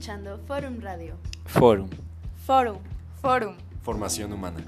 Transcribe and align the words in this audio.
escuchando 0.00 0.40
Forum 0.46 0.80
Radio. 0.80 1.14
Forum. 1.44 1.90
Forum. 2.46 2.78
Forum. 3.20 3.54
Formación 3.82 4.32
humana. 4.32 4.64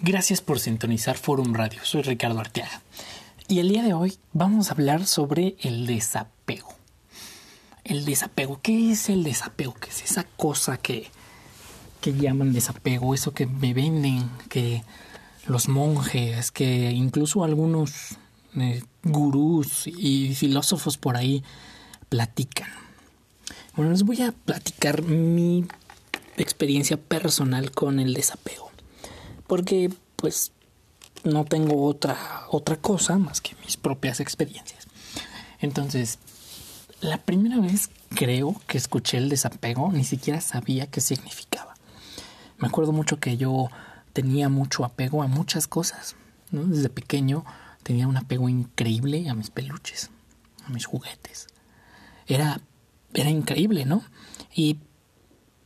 Gracias 0.00 0.40
por 0.40 0.58
sintonizar 0.58 1.16
Forum 1.16 1.54
Radio. 1.54 1.78
Soy 1.84 2.02
Ricardo 2.02 2.40
Arteaga. 2.40 2.82
Y 3.46 3.60
el 3.60 3.68
día 3.68 3.84
de 3.84 3.94
hoy 3.94 4.18
vamos 4.32 4.68
a 4.68 4.72
hablar 4.72 5.06
sobre 5.06 5.54
el 5.60 5.86
desapego. 5.86 6.74
El 7.84 8.04
desapego. 8.04 8.58
¿Qué 8.60 8.90
es 8.90 9.10
el 9.10 9.22
desapego? 9.22 9.74
¿Qué 9.74 9.90
es 9.90 10.02
esa 10.02 10.24
cosa 10.36 10.76
que, 10.76 11.08
que 12.00 12.12
llaman 12.14 12.52
desapego? 12.52 13.14
Eso 13.14 13.32
que 13.32 13.46
me 13.46 13.74
venden, 13.74 14.28
que 14.48 14.82
los 15.46 15.68
monjes, 15.68 16.50
que 16.50 16.90
incluso 16.90 17.44
algunos 17.44 18.18
eh, 18.56 18.82
gurús 19.02 19.86
y 19.86 20.34
filósofos 20.34 20.98
por 20.98 21.16
ahí 21.16 21.42
platican. 22.08 22.68
Bueno, 23.76 23.92
les 23.92 24.02
voy 24.02 24.20
a 24.22 24.32
platicar 24.32 25.02
mi 25.02 25.64
experiencia 26.36 26.96
personal 26.96 27.70
con 27.70 28.00
el 28.00 28.14
desapego. 28.14 28.70
Porque 29.46 29.90
pues 30.16 30.52
no 31.24 31.44
tengo 31.44 31.84
otra, 31.84 32.46
otra 32.50 32.76
cosa 32.76 33.18
más 33.18 33.40
que 33.40 33.56
mis 33.64 33.76
propias 33.76 34.20
experiencias. 34.20 34.86
Entonces, 35.60 36.18
la 37.00 37.18
primera 37.18 37.60
vez 37.60 37.90
creo 38.14 38.60
que 38.66 38.78
escuché 38.78 39.18
el 39.18 39.28
desapego, 39.28 39.90
ni 39.92 40.04
siquiera 40.04 40.40
sabía 40.40 40.86
qué 40.86 41.00
significaba. 41.00 41.74
Me 42.58 42.68
acuerdo 42.68 42.92
mucho 42.92 43.18
que 43.18 43.36
yo 43.36 43.68
tenía 44.12 44.48
mucho 44.48 44.84
apego 44.84 45.22
a 45.22 45.26
muchas 45.26 45.66
cosas. 45.66 46.16
Desde 46.50 46.90
pequeño 46.90 47.44
tenía 47.82 48.06
un 48.06 48.16
apego 48.16 48.48
increíble 48.48 49.28
a 49.28 49.34
mis 49.34 49.50
peluches, 49.50 50.10
a 50.64 50.70
mis 50.70 50.86
juguetes. 50.86 51.46
Era, 52.26 52.60
era 53.14 53.30
increíble, 53.30 53.84
¿no? 53.84 54.02
Y 54.54 54.78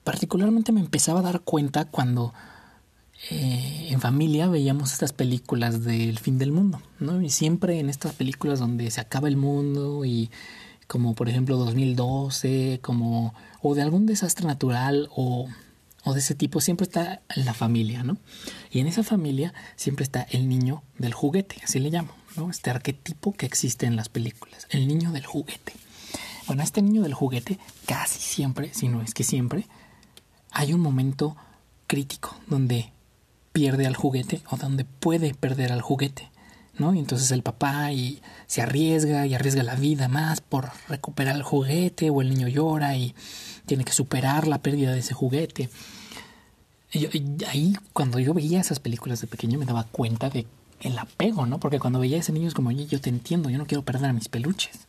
particularmente 0.04 0.72
me 0.72 0.80
empezaba 0.80 1.20
a 1.20 1.24
dar 1.24 1.40
cuenta 1.40 1.84
cuando 1.84 2.32
eh, 3.30 3.88
en 3.90 4.00
familia 4.00 4.48
veíamos 4.48 4.92
estas 4.92 5.12
películas 5.12 5.84
del 5.84 6.18
fin 6.18 6.38
del 6.38 6.52
mundo, 6.52 6.80
¿no? 7.00 7.20
Y 7.20 7.30
siempre 7.30 7.80
en 7.80 7.88
estas 7.88 8.14
películas 8.14 8.58
donde 8.58 8.90
se 8.90 9.00
acaba 9.00 9.28
el 9.28 9.36
mundo 9.36 10.04
y 10.04 10.30
como 10.86 11.14
por 11.14 11.28
ejemplo 11.28 11.56
2012, 11.56 12.78
como 12.82 13.34
o 13.62 13.74
de 13.74 13.82
algún 13.82 14.06
desastre 14.06 14.46
natural 14.46 15.08
o, 15.14 15.48
o 16.06 16.14
de 16.14 16.20
ese 16.20 16.36
tipo, 16.36 16.60
siempre 16.60 16.84
está 16.84 17.20
la 17.34 17.52
familia, 17.52 18.04
¿no? 18.04 18.16
Y 18.70 18.78
en 18.78 18.86
esa 18.86 19.02
familia 19.02 19.52
siempre 19.74 20.04
está 20.04 20.22
el 20.30 20.48
niño 20.48 20.84
del 20.98 21.12
juguete, 21.12 21.56
así 21.64 21.80
le 21.80 21.90
llamo, 21.90 22.12
¿no? 22.36 22.48
Este 22.48 22.70
arquetipo 22.70 23.32
que 23.32 23.44
existe 23.44 23.86
en 23.86 23.96
las 23.96 24.08
películas, 24.08 24.68
el 24.70 24.86
niño 24.86 25.10
del 25.10 25.26
juguete. 25.26 25.72
Bueno, 26.46 26.62
este 26.62 26.80
niño 26.80 27.02
del 27.02 27.12
juguete 27.12 27.58
casi 27.86 28.20
siempre, 28.20 28.72
si 28.72 28.86
no 28.86 29.02
es 29.02 29.14
que 29.14 29.24
siempre, 29.24 29.66
hay 30.52 30.72
un 30.72 30.80
momento 30.80 31.36
crítico 31.88 32.38
donde 32.46 32.92
pierde 33.52 33.84
al 33.84 33.96
juguete 33.96 34.42
o 34.48 34.56
donde 34.56 34.84
puede 34.84 35.34
perder 35.34 35.72
al 35.72 35.82
juguete, 35.82 36.30
¿no? 36.78 36.94
Y 36.94 37.00
entonces 37.00 37.32
el 37.32 37.42
papá 37.42 37.90
y 37.90 38.22
se 38.46 38.62
arriesga 38.62 39.26
y 39.26 39.34
arriesga 39.34 39.64
la 39.64 39.74
vida 39.74 40.06
más 40.06 40.40
por 40.40 40.70
recuperar 40.88 41.34
el 41.34 41.42
juguete 41.42 42.10
o 42.10 42.22
el 42.22 42.28
niño 42.28 42.46
llora 42.46 42.96
y 42.96 43.16
tiene 43.66 43.84
que 43.84 43.92
superar 43.92 44.46
la 44.46 44.62
pérdida 44.62 44.92
de 44.92 45.00
ese 45.00 45.14
juguete. 45.14 45.68
Y, 46.92 47.44
ahí 47.46 47.76
cuando 47.92 48.18
yo 48.18 48.34
veía 48.34 48.60
esas 48.60 48.80
películas 48.80 49.20
de 49.20 49.26
pequeño 49.26 49.58
me 49.58 49.66
daba 49.66 49.84
cuenta 49.84 50.30
de 50.30 50.46
el 50.80 50.98
apego, 50.98 51.46
¿no? 51.46 51.58
Porque 51.58 51.80
cuando 51.80 51.98
veía 51.98 52.16
a 52.16 52.20
ese 52.20 52.32
niño 52.32 52.48
es 52.48 52.54
como, 52.54 52.68
oye, 52.68 52.86
yo 52.86 53.00
te 53.00 53.08
entiendo, 53.08 53.48
yo 53.48 53.58
no 53.58 53.66
quiero 53.66 53.82
perder 53.82 54.10
a 54.10 54.12
mis 54.12 54.28
peluches. 54.28 54.86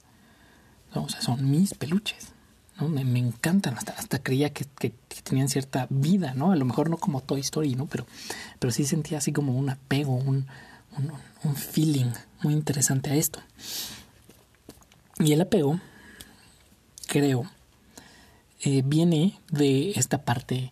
O 0.94 1.08
sea, 1.10 1.21
son 1.21 1.49
mis 1.49 1.73
peluches. 1.73 2.33
Me, 2.80 3.02
encantan, 3.20 3.76
hasta, 3.76 3.94
hasta 3.94 4.21
creía 4.21 4.54
que, 4.54 4.66
que, 4.77 4.94
tenían 5.23 5.49
cierta 5.49 5.88
vida, 5.89 6.33
¿no? 6.36 6.52
A 6.52 6.55
lo 6.55 6.64
mejor 6.66 6.89
no 6.89 6.98
como 6.98 7.21
Toy 7.21 7.39
Story, 7.39 7.73
¿no? 7.76 7.88
Pero, 7.88 8.05
pero 8.60 8.71
sí 8.71 8.86
sentía 8.86 9.17
así 9.17 9.32
como 9.32 9.58
un 9.58 9.70
apego, 9.70 10.14
un, 10.14 10.45
un, 10.98 11.11
un 11.44 11.55
feeling 11.55 12.11
muy 12.44 12.54
interesante 12.54 13.10
a 13.10 13.16
esto. 13.16 13.39
Y 15.20 15.32
el 15.33 15.42
apego, 15.42 15.80
creo, 17.08 17.50
eh, 18.61 18.83
viene 18.86 19.39
de 19.50 19.92
esta 19.92 20.23
parte, 20.23 20.71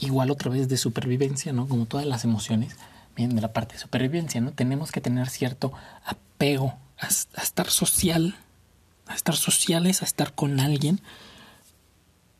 igual 0.00 0.30
otra 0.30 0.50
vez 0.50 0.68
de 0.68 0.76
supervivencia, 0.76 1.52
¿no? 1.52 1.68
Como 1.68 1.86
todas 1.86 2.06
las 2.06 2.24
emociones, 2.24 2.76
vienen 3.16 3.36
de 3.36 3.42
la 3.42 3.52
parte 3.52 3.74
de 3.74 3.80
supervivencia, 3.80 4.40
¿no? 4.40 4.52
Tenemos 4.52 4.92
que 4.92 5.00
tener 5.00 5.28
cierto 5.28 5.72
apego 6.04 6.74
a, 6.98 7.08
estar 7.08 7.70
social 7.70 8.36
a 9.06 9.14
estar 9.14 9.36
sociales, 9.36 10.02
a 10.02 10.04
estar 10.04 10.34
con 10.34 10.60
alguien, 10.60 11.00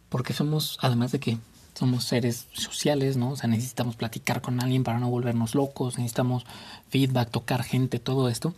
porque 0.09 0.33
somos, 0.33 0.79
además 0.81 1.13
de 1.13 1.21
que 1.21 1.39
somos 1.75 2.05
seres 2.05 2.47
sociales, 2.53 3.17
¿no? 3.17 3.31
O 3.31 3.37
sea, 3.37 3.49
necesitamos 3.49 3.97
platicar 3.97 4.41
con 4.41 4.61
alguien 4.61 4.83
para 4.83 4.99
no 4.99 5.09
volvernos 5.09 5.55
locos, 5.55 5.99
necesitamos 5.99 6.45
feedback, 6.89 7.31
tocar 7.31 7.63
gente, 7.63 7.99
todo 7.99 8.29
esto. 8.29 8.55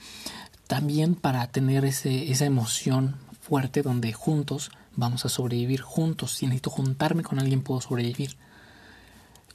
También 0.67 1.15
para 1.15 1.47
tener 1.49 1.85
ese, 1.85 2.31
esa 2.31 2.45
emoción 2.45 3.17
fuerte 3.41 3.83
donde 3.83 4.13
juntos 4.13 4.71
vamos 4.95 5.25
a 5.25 5.29
sobrevivir 5.29 5.81
juntos. 5.81 6.33
Si 6.33 6.47
necesito 6.47 6.71
juntarme 6.71 7.23
con 7.23 7.39
alguien, 7.39 7.63
puedo 7.63 7.81
sobrevivir. 7.81 8.37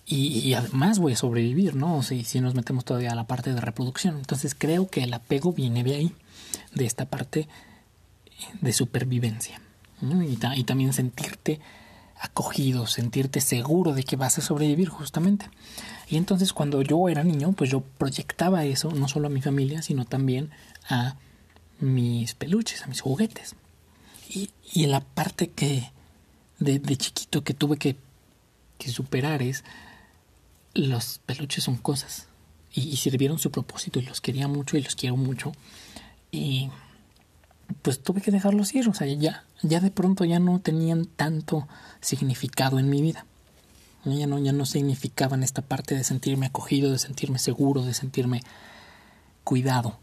Y, 0.06 0.40
y 0.40 0.54
además 0.54 1.00
voy 1.00 1.14
a 1.14 1.18
sobrevivir, 1.18 1.76
¿no? 1.76 2.04
Si 2.04 2.42
nos 2.42 2.56
metemos 2.56 2.84
todavía 2.84 3.12
a 3.12 3.16
la 3.16 3.26
parte 3.26 3.54
de 3.54 3.62
reproducción. 3.62 4.18
Entonces 4.18 4.56
creo 4.58 4.90
que 4.90 5.04
el 5.04 5.14
apego 5.14 5.54
viene 5.54 5.84
de 5.84 5.96
ahí, 5.96 6.16
de 6.74 6.86
esta 6.86 7.06
parte 7.06 7.48
de 8.62 8.74
supervivencia. 8.74 9.62
Y, 10.02 10.64
también 10.64 10.92
sentirte 10.92 11.62
acogido, 12.20 12.88
sentirte 12.88 13.40
seguro 13.40 13.94
de 13.94 14.04
que 14.04 14.18
vas 14.18 14.38
a 14.38 14.42
sobrevivir 14.42 14.90
justamente. 14.90 15.50
Y 16.10 16.18
entonces 16.18 16.52
cuando 16.52 16.82
yo 16.82 17.08
era 17.08 17.24
niño, 17.24 17.54
pues 17.54 17.70
yo 17.70 17.82
proyectaba 17.82 18.66
eso 18.66 18.92
no 18.92 19.08
solo 19.08 19.28
a 19.28 19.32
mi 19.32 19.42
familia, 19.42 19.82
sino 19.82 20.04
también 20.06 20.52
a 20.90 21.16
mis 21.80 22.34
peluches, 22.34 22.84
a 22.84 22.88
mis 22.88 23.02
juguetes. 23.02 23.56
Y, 24.30 24.50
y 24.74 24.88
la 24.88 25.00
parte 25.00 25.50
que 25.50 25.92
de, 26.60 26.98
chiquito 26.98 27.44
que 27.44 27.54
tuve 27.54 27.78
que, 27.78 27.96
superar 28.86 29.42
es 29.42 29.64
los 30.74 31.20
peluches 31.26 31.64
son 31.64 31.78
cosas. 31.78 32.28
Y, 32.74 32.98
sirvieron 32.98 33.38
su 33.38 33.52
propósito 33.52 34.00
y 34.00 34.04
los 34.04 34.20
quería 34.20 34.48
mucho 34.48 34.78
y 34.78 34.82
los 34.82 34.96
quiero 34.96 35.16
mucho. 35.16 35.52
Y 36.32 36.72
pues 37.84 38.02
tuve 38.02 38.22
que 38.22 38.32
dejarlos 38.32 38.74
ir, 38.74 38.90
o 38.90 38.94
sea, 38.94 39.08
ya, 39.08 39.44
ya 39.62 39.80
de 39.80 39.92
pronto 39.92 40.26
ya 40.26 40.40
no 40.40 40.60
tenían 40.60 41.06
tanto 41.06 41.68
significado 42.02 42.80
en 42.80 42.90
mi 42.90 43.02
vida. 43.02 43.26
Ya 44.06 44.28
no, 44.28 44.40
ya 44.40 44.52
no 44.52 44.66
significaban 44.66 45.44
esta 45.44 45.62
parte 45.62 45.96
de 45.96 46.04
sentirme 46.04 46.48
acogido, 46.48 46.92
de 46.92 47.00
sentirme 47.00 47.40
seguro, 47.40 47.84
de 47.84 47.94
sentirme 47.94 48.42
cuidado. 49.44 50.00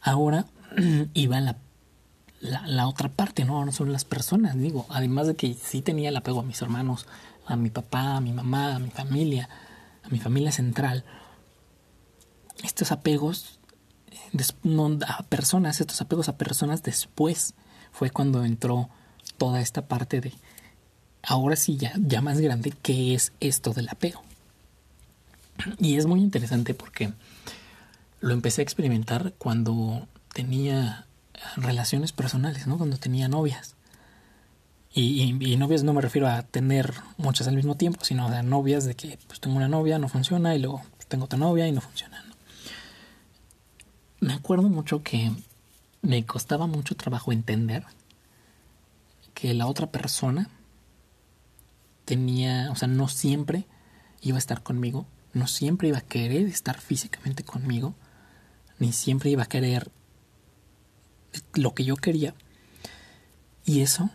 Ahora 0.00 0.46
iba 1.14 1.40
la, 1.40 1.56
la, 2.40 2.66
la 2.66 2.86
otra 2.86 3.08
parte, 3.08 3.44
¿no? 3.44 3.58
Ahora 3.58 3.72
son 3.72 3.92
las 3.92 4.04
personas, 4.04 4.56
digo, 4.56 4.86
además 4.88 5.26
de 5.26 5.34
que 5.34 5.54
sí 5.54 5.82
tenía 5.82 6.10
el 6.10 6.16
apego 6.16 6.40
a 6.40 6.44
mis 6.44 6.62
hermanos, 6.62 7.06
a 7.46 7.56
mi 7.56 7.70
papá, 7.70 8.16
a 8.16 8.20
mi 8.20 8.32
mamá, 8.32 8.76
a 8.76 8.78
mi 8.78 8.90
familia, 8.90 9.48
a 10.06 10.08
mi 10.10 10.18
familia 10.18 10.52
central. 10.52 11.04
Estos 12.62 12.92
apegos 12.92 13.58
a 15.06 15.22
personas, 15.24 15.80
estos 15.80 16.00
apegos 16.00 16.28
a 16.28 16.36
personas 16.36 16.82
después 16.82 17.54
fue 17.92 18.10
cuando 18.10 18.44
entró 18.44 18.88
toda 19.38 19.60
esta 19.60 19.86
parte 19.86 20.20
de 20.20 20.32
ahora 21.22 21.56
sí 21.56 21.76
ya, 21.76 21.92
ya 21.98 22.20
más 22.20 22.40
grande, 22.40 22.72
¿qué 22.82 23.14
es 23.14 23.32
esto 23.40 23.72
del 23.72 23.88
apego? 23.88 24.22
Y 25.78 25.96
es 25.96 26.06
muy 26.06 26.20
interesante 26.20 26.74
porque 26.74 27.12
lo 28.20 28.32
empecé 28.32 28.62
a 28.62 28.64
experimentar 28.64 29.34
cuando 29.38 30.06
tenía 30.32 31.06
relaciones 31.56 32.12
personales, 32.12 32.66
¿no? 32.66 32.78
Cuando 32.78 32.96
tenía 32.98 33.28
novias. 33.28 33.75
Y, 34.98 35.56
novias 35.58 35.84
no 35.84 35.92
me 35.92 36.00
refiero 36.00 36.26
a 36.26 36.42
tener 36.42 36.94
muchas 37.18 37.46
al 37.48 37.54
mismo 37.54 37.76
tiempo, 37.76 38.02
sino 38.02 38.28
a 38.28 38.42
novias 38.42 38.86
de 38.86 38.94
que 38.94 39.18
pues 39.26 39.40
tengo 39.40 39.56
una 39.56 39.68
novia, 39.68 39.98
no 39.98 40.08
funciona, 40.08 40.54
y 40.54 40.58
luego 40.58 40.82
tengo 41.08 41.26
otra 41.26 41.38
novia 41.38 41.68
y 41.68 41.72
no 41.72 41.82
funciona 41.82 42.26
me 44.20 44.32
acuerdo 44.32 44.68
mucho 44.68 45.02
que 45.02 45.30
me 46.02 46.24
costaba 46.24 46.66
mucho 46.66 46.96
trabajo 46.96 47.32
entender 47.32 47.84
que 49.34 49.54
la 49.54 49.66
otra 49.66 49.90
persona 49.90 50.48
tenía, 52.04 52.70
o 52.70 52.76
sea, 52.76 52.88
no 52.88 53.08
siempre 53.08 53.66
iba 54.22 54.36
a 54.36 54.38
estar 54.38 54.62
conmigo, 54.62 55.06
no 55.32 55.46
siempre 55.46 55.88
iba 55.88 55.98
a 55.98 56.02
querer 56.02 56.46
estar 56.46 56.80
físicamente 56.80 57.44
conmigo, 57.44 57.94
ni 58.78 58.92
siempre 58.92 59.30
iba 59.30 59.42
a 59.42 59.48
querer 59.48 59.90
lo 61.54 61.74
que 61.74 61.84
yo 61.84 61.96
quería. 61.96 62.34
Y 63.64 63.80
eso 63.82 64.10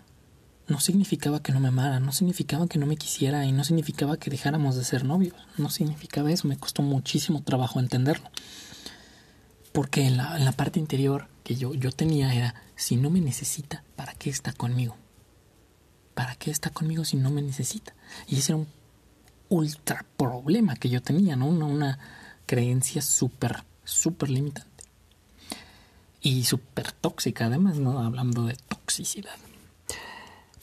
no 0.72 0.80
significaba 0.80 1.44
que 1.44 1.52
no 1.52 1.60
me 1.60 1.68
amara, 1.68 2.00
no 2.00 2.12
significaba 2.12 2.68
que 2.68 2.80
no 2.80 2.86
me 2.86 2.98
quisiera 2.98 3.46
y 3.46 3.52
no 3.52 3.64
significaba 3.64 4.18
que 4.18 4.32
dejáramos 4.32 4.76
de 4.76 4.84
ser 4.84 5.06
novios, 5.06 5.36
no 5.58 5.70
significaba 5.70 6.32
eso, 6.32 6.48
me 6.48 6.58
costó 6.58 6.82
muchísimo 6.82 7.44
trabajo 7.44 7.80
entenderlo 7.80 8.32
porque 9.72 10.06
en 10.06 10.18
la, 10.18 10.52
parte 10.52 10.80
interior 10.80 11.28
que 11.44 11.56
yo, 11.56 11.74
yo 11.74 11.92
tenía 11.92 12.34
era, 12.34 12.56
si 12.76 12.96
no 12.98 13.10
me 13.10 13.22
necesita, 13.22 13.84
¿para 13.96 14.14
qué 14.14 14.30
está 14.30 14.54
conmigo? 14.54 14.98
¿Para 16.14 16.36
qué 16.36 16.52
está 16.52 16.70
conmigo 16.70 17.06
si 17.06 17.18
no 17.18 17.32
me 17.32 17.42
necesita? 17.42 17.94
Y 18.28 18.38
ese 18.38 18.52
era 18.52 18.58
un 18.58 18.68
ultra 19.50 20.06
problema 20.18 20.76
que 20.76 20.90
yo 20.90 21.02
tenía, 21.02 21.36
¿no? 21.36 21.48
Una, 21.48 21.66
una 21.66 22.00
creencia 22.46 23.02
súper, 23.02 23.64
súper 23.84 24.30
limitante. 24.30 24.70
Y 26.22 26.44
súper 26.44 26.92
tóxica, 26.92 27.46
además, 27.46 27.78
¿no? 27.78 28.00
Hablando 28.00 28.46
de 28.46 28.56
toxicidad. 28.68 29.38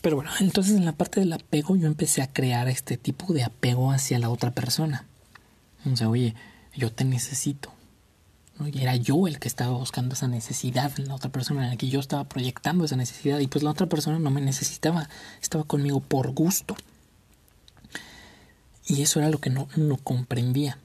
Pero 0.00 0.16
bueno, 0.16 0.30
entonces 0.40 0.76
en 0.76 0.84
la 0.84 0.92
parte 0.92 1.20
del 1.20 1.32
apego 1.32 1.76
yo 1.76 1.86
empecé 1.86 2.22
a 2.22 2.32
crear 2.32 2.68
este 2.68 2.96
tipo 2.96 3.32
de 3.32 3.44
apego 3.44 3.90
hacia 3.90 4.18
la 4.18 4.30
otra 4.30 4.52
persona. 4.52 5.06
O 5.90 5.96
sea, 5.96 6.08
oye, 6.08 6.34
yo 6.74 6.92
te 6.92 7.04
necesito. 7.04 7.72
Y 8.72 8.82
era 8.82 8.96
yo 8.96 9.28
el 9.28 9.38
que 9.38 9.46
estaba 9.46 9.76
buscando 9.76 10.14
esa 10.14 10.26
necesidad 10.26 10.92
en 10.98 11.08
la 11.08 11.14
otra 11.14 11.30
persona, 11.30 11.64
en 11.64 11.70
la 11.70 11.76
que 11.76 11.88
yo 11.88 12.00
estaba 12.00 12.24
proyectando 12.24 12.84
esa 12.84 12.96
necesidad. 12.96 13.38
Y 13.38 13.46
pues 13.46 13.62
la 13.62 13.70
otra 13.70 13.86
persona 13.86 14.18
no 14.18 14.30
me 14.30 14.40
necesitaba, 14.40 15.08
estaba 15.40 15.64
conmigo 15.64 16.00
por 16.00 16.32
gusto. 16.32 16.76
Y 18.86 19.02
eso 19.02 19.20
era 19.20 19.30
lo 19.30 19.38
que 19.38 19.50
no, 19.50 19.68
no 19.76 19.96
comprendía, 19.96 20.78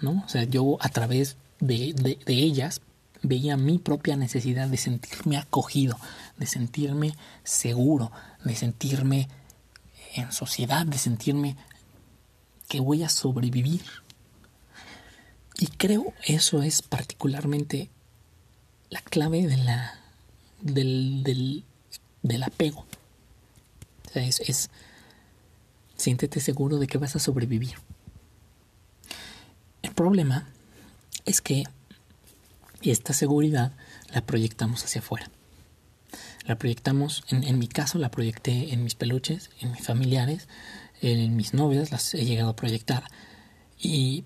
¿no? 0.00 0.24
O 0.24 0.28
sea, 0.28 0.44
yo 0.44 0.78
a 0.80 0.88
través 0.88 1.36
de, 1.60 1.92
de 1.92 2.32
ellas 2.32 2.80
veía 3.22 3.56
mi 3.56 3.78
propia 3.78 4.16
necesidad 4.16 4.68
de 4.68 4.76
sentirme 4.76 5.36
acogido, 5.36 5.98
de 6.38 6.46
sentirme 6.46 7.14
seguro, 7.44 8.10
de 8.44 8.54
sentirme 8.54 9.28
en 10.14 10.32
sociedad, 10.32 10.86
de 10.86 10.98
sentirme 10.98 11.56
que 12.68 12.80
voy 12.80 13.02
a 13.02 13.08
sobrevivir. 13.08 13.84
Y 15.58 15.66
creo 15.66 16.14
eso 16.24 16.62
es 16.62 16.82
particularmente 16.82 17.90
la 18.88 19.00
clave 19.02 19.46
de 19.46 19.56
la, 19.58 20.00
del, 20.60 21.64
del, 22.22 22.42
apego. 22.42 22.86
O 24.08 24.12
sea, 24.12 24.24
es, 24.24 24.40
es 24.40 24.70
siéntete 25.96 26.40
seguro 26.40 26.78
de 26.78 26.86
que 26.86 26.98
vas 26.98 27.14
a 27.14 27.18
sobrevivir. 27.18 27.74
El 29.82 29.92
problema 29.92 30.48
es 31.26 31.40
que 31.40 31.64
esta 32.82 33.12
seguridad 33.12 33.72
la 34.12 34.22
proyectamos 34.22 34.84
hacia 34.84 35.00
afuera. 35.00 35.30
La 36.46 36.56
proyectamos, 36.56 37.24
en, 37.28 37.44
en, 37.44 37.58
mi 37.58 37.68
caso 37.68 37.98
la 37.98 38.10
proyecté 38.10 38.72
en 38.72 38.82
mis 38.82 38.94
peluches, 38.94 39.50
en 39.60 39.72
mis 39.72 39.82
familiares, 39.82 40.48
en 41.02 41.36
mis 41.36 41.54
novias, 41.54 41.90
las 41.90 42.14
he 42.14 42.24
llegado 42.24 42.50
a 42.50 42.56
proyectar. 42.56 43.04
Y 43.78 44.24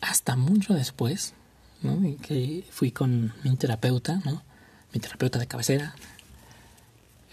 hasta 0.00 0.36
mucho 0.36 0.74
después, 0.74 1.34
¿no? 1.82 2.00
que 2.22 2.64
fui 2.70 2.90
con 2.90 3.32
mi 3.42 3.56
terapeuta, 3.56 4.20
¿no? 4.24 4.42
mi 4.92 5.00
terapeuta 5.00 5.38
de 5.38 5.46
cabecera, 5.46 5.94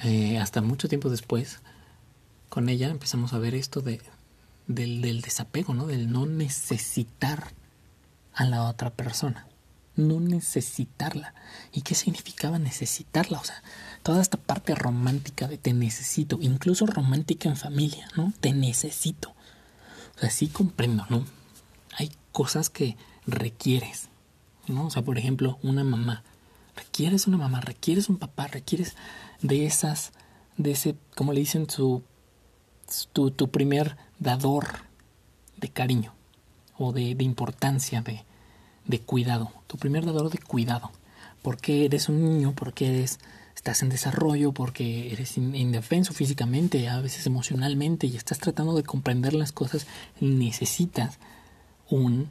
eh, 0.04 0.38
hasta 0.40 0.62
mucho 0.62 0.88
tiempo 0.88 1.10
después, 1.10 1.60
con 2.50 2.70
ella 2.70 2.90
empezamos 2.90 3.34
a 3.34 3.40
ver 3.40 3.56
esto 3.56 3.82
de, 3.82 4.02
del, 4.68 5.02
del 5.02 5.22
desapego, 5.22 5.74
¿no? 5.74 5.86
del 5.88 6.12
no 6.12 6.26
necesitar 6.26 7.52
a 8.34 8.46
la 8.46 8.64
otra 8.64 8.92
persona 8.92 9.48
no 9.96 10.20
necesitarla. 10.20 11.34
¿Y 11.72 11.82
qué 11.82 11.96
significaba 11.96 12.60
necesitarla? 12.60 13.40
O 13.40 13.44
sea, 13.44 13.62
toda 14.04 14.22
esta 14.22 14.38
parte 14.38 14.76
romántica 14.76 15.48
de 15.48 15.58
te 15.58 15.74
necesito, 15.74 16.38
incluso 16.42 16.86
romántica 16.86 17.50
en 17.50 17.58
familia, 17.58 18.08
¿no? 18.16 18.34
Te 18.40 18.54
necesito. 18.54 19.34
O 20.16 20.20
sea, 20.20 20.30
sí 20.30 20.48
comprendo, 20.48 21.06
¿no? 21.10 21.26
Hay 21.98 22.12
cosas 22.32 22.70
que 22.70 22.98
requieres, 23.26 24.10
¿no? 24.68 24.88
O 24.88 24.90
sea, 24.90 25.02
por 25.04 25.18
ejemplo, 25.18 25.60
una 25.64 25.84
mamá. 25.84 26.24
Requieres 26.76 27.28
una 27.28 27.38
mamá, 27.38 27.62
requieres 27.62 28.10
un 28.10 28.18
papá, 28.18 28.48
requieres 28.48 28.96
de 29.42 29.66
esas, 29.66 30.12
de 30.58 30.72
ese, 30.72 30.96
como 31.16 31.32
le 31.32 31.40
dicen, 31.40 31.70
su, 31.70 32.04
tu, 33.14 33.32
tu 33.32 33.50
primer 33.50 33.98
dador 34.20 34.68
de 35.58 35.70
cariño 35.70 36.14
o 36.78 36.92
de, 36.92 37.16
de 37.16 37.24
importancia, 37.24 38.02
de, 38.02 38.26
de 38.88 39.00
cuidado, 39.00 39.52
tu 39.68 39.78
primer 39.78 40.06
dador 40.06 40.30
de 40.30 40.38
cuidado. 40.38 40.92
Porque 41.42 41.86
eres 41.86 42.10
un 42.10 42.24
niño, 42.24 42.54
porque 42.56 42.88
eres, 42.88 43.20
estás 43.56 43.84
en 43.84 43.90
desarrollo, 43.90 44.52
porque 44.52 45.12
eres 45.12 45.38
indefenso 45.38 46.14
físicamente, 46.14 46.90
a 46.90 47.02
veces 47.02 47.26
emocionalmente, 47.28 48.08
y 48.08 48.16
estás 48.16 48.40
tratando 48.40 48.76
de 48.76 48.84
comprender 48.84 49.34
las 49.34 49.52
cosas, 49.52 49.86
necesitas 50.20 51.20
un, 51.90 52.30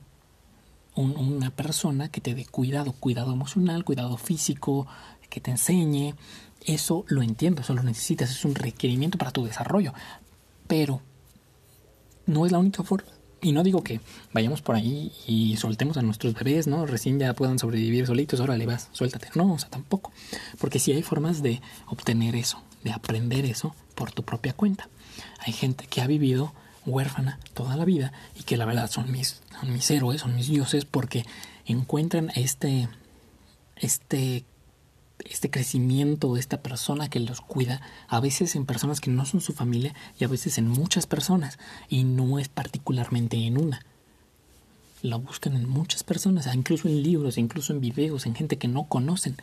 un, 0.96 1.16
una 1.16 1.50
persona 1.50 2.08
que 2.08 2.20
te 2.20 2.34
dé 2.34 2.44
cuidado, 2.44 2.92
cuidado 2.92 3.32
emocional, 3.32 3.84
cuidado 3.84 4.16
físico, 4.16 4.86
que 5.34 5.40
te 5.40 5.50
enseñe. 5.50 6.14
Eso 6.64 7.04
lo 7.08 7.22
entiendo, 7.22 7.62
eso 7.62 7.74
lo 7.74 7.82
necesitas, 7.82 8.30
es 8.30 8.44
un 8.44 8.54
requerimiento 8.54 9.18
para 9.18 9.32
tu 9.32 9.44
desarrollo. 9.44 9.92
Pero 10.66 11.02
no 12.26 12.46
es 12.46 12.52
la 12.52 12.58
única 12.58 12.82
forma. 12.84 13.10
Y 13.44 13.52
no 13.52 13.62
digo 13.62 13.84
que 13.84 14.00
vayamos 14.32 14.62
por 14.62 14.74
ahí 14.74 15.12
y 15.26 15.58
soltemos 15.58 15.98
a 15.98 16.02
nuestros 16.02 16.32
bebés, 16.32 16.66
¿no? 16.66 16.86
Recién 16.86 17.18
ya 17.18 17.34
puedan 17.34 17.58
sobrevivir 17.58 18.06
solitos, 18.06 18.40
órale, 18.40 18.64
vas, 18.64 18.88
suéltate. 18.92 19.28
No, 19.34 19.52
o 19.52 19.58
sea, 19.58 19.68
tampoco. 19.68 20.12
Porque 20.58 20.78
sí 20.78 20.92
hay 20.92 21.02
formas 21.02 21.42
de 21.42 21.60
obtener 21.86 22.36
eso, 22.36 22.62
de 22.84 22.92
aprender 22.92 23.44
eso 23.44 23.74
por 23.94 24.12
tu 24.12 24.22
propia 24.22 24.54
cuenta. 24.54 24.88
Hay 25.40 25.52
gente 25.52 25.86
que 25.86 26.00
ha 26.00 26.06
vivido 26.06 26.54
huérfana 26.86 27.38
toda 27.52 27.76
la 27.76 27.84
vida 27.84 28.14
y 28.34 28.44
que 28.44 28.56
la 28.56 28.64
verdad 28.64 28.90
son 28.90 29.12
mis, 29.12 29.42
son 29.60 29.74
mis 29.74 29.90
héroes, 29.90 30.22
son 30.22 30.34
mis 30.34 30.48
dioses 30.48 30.86
porque 30.86 31.26
encuentran 31.66 32.32
este, 32.36 32.88
este 33.76 34.46
este 35.24 35.50
crecimiento 35.50 36.36
esta 36.36 36.60
persona 36.60 37.08
que 37.08 37.20
los 37.20 37.40
cuida, 37.40 37.80
a 38.08 38.20
veces 38.20 38.56
en 38.56 38.66
personas 38.66 39.00
que 39.00 39.10
no 39.10 39.24
son 39.24 39.40
su 39.40 39.52
familia 39.52 39.94
y 40.18 40.24
a 40.24 40.28
veces 40.28 40.58
en 40.58 40.68
muchas 40.68 41.06
personas, 41.06 41.58
y 41.88 42.04
no 42.04 42.38
es 42.38 42.48
particularmente 42.48 43.36
en 43.36 43.58
una. 43.58 43.84
Lo 45.02 45.18
buscan 45.20 45.54
en 45.54 45.68
muchas 45.68 46.02
personas, 46.02 46.52
incluso 46.54 46.88
en 46.88 47.02
libros, 47.02 47.38
incluso 47.38 47.72
en 47.72 47.80
videos, 47.80 48.26
en 48.26 48.34
gente 48.34 48.56
que 48.56 48.68
no 48.68 48.84
conocen. 48.84 49.36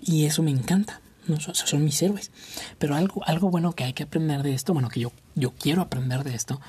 Y 0.00 0.24
eso 0.24 0.42
me 0.42 0.50
encanta. 0.50 1.00
¿no? 1.28 1.38
Son, 1.40 1.54
son 1.54 1.84
mis 1.84 2.02
héroes. 2.02 2.32
Pero 2.78 2.96
algo, 2.96 3.24
algo 3.26 3.50
bueno 3.50 3.74
que 3.74 3.84
hay 3.84 3.92
que 3.92 4.02
aprender 4.02 4.42
de 4.42 4.54
esto, 4.54 4.72
bueno, 4.72 4.88
que 4.88 5.00
yo, 5.00 5.12
yo 5.36 5.52
quiero 5.52 5.82
aprender 5.82 6.24
de 6.24 6.34
esto, 6.34 6.60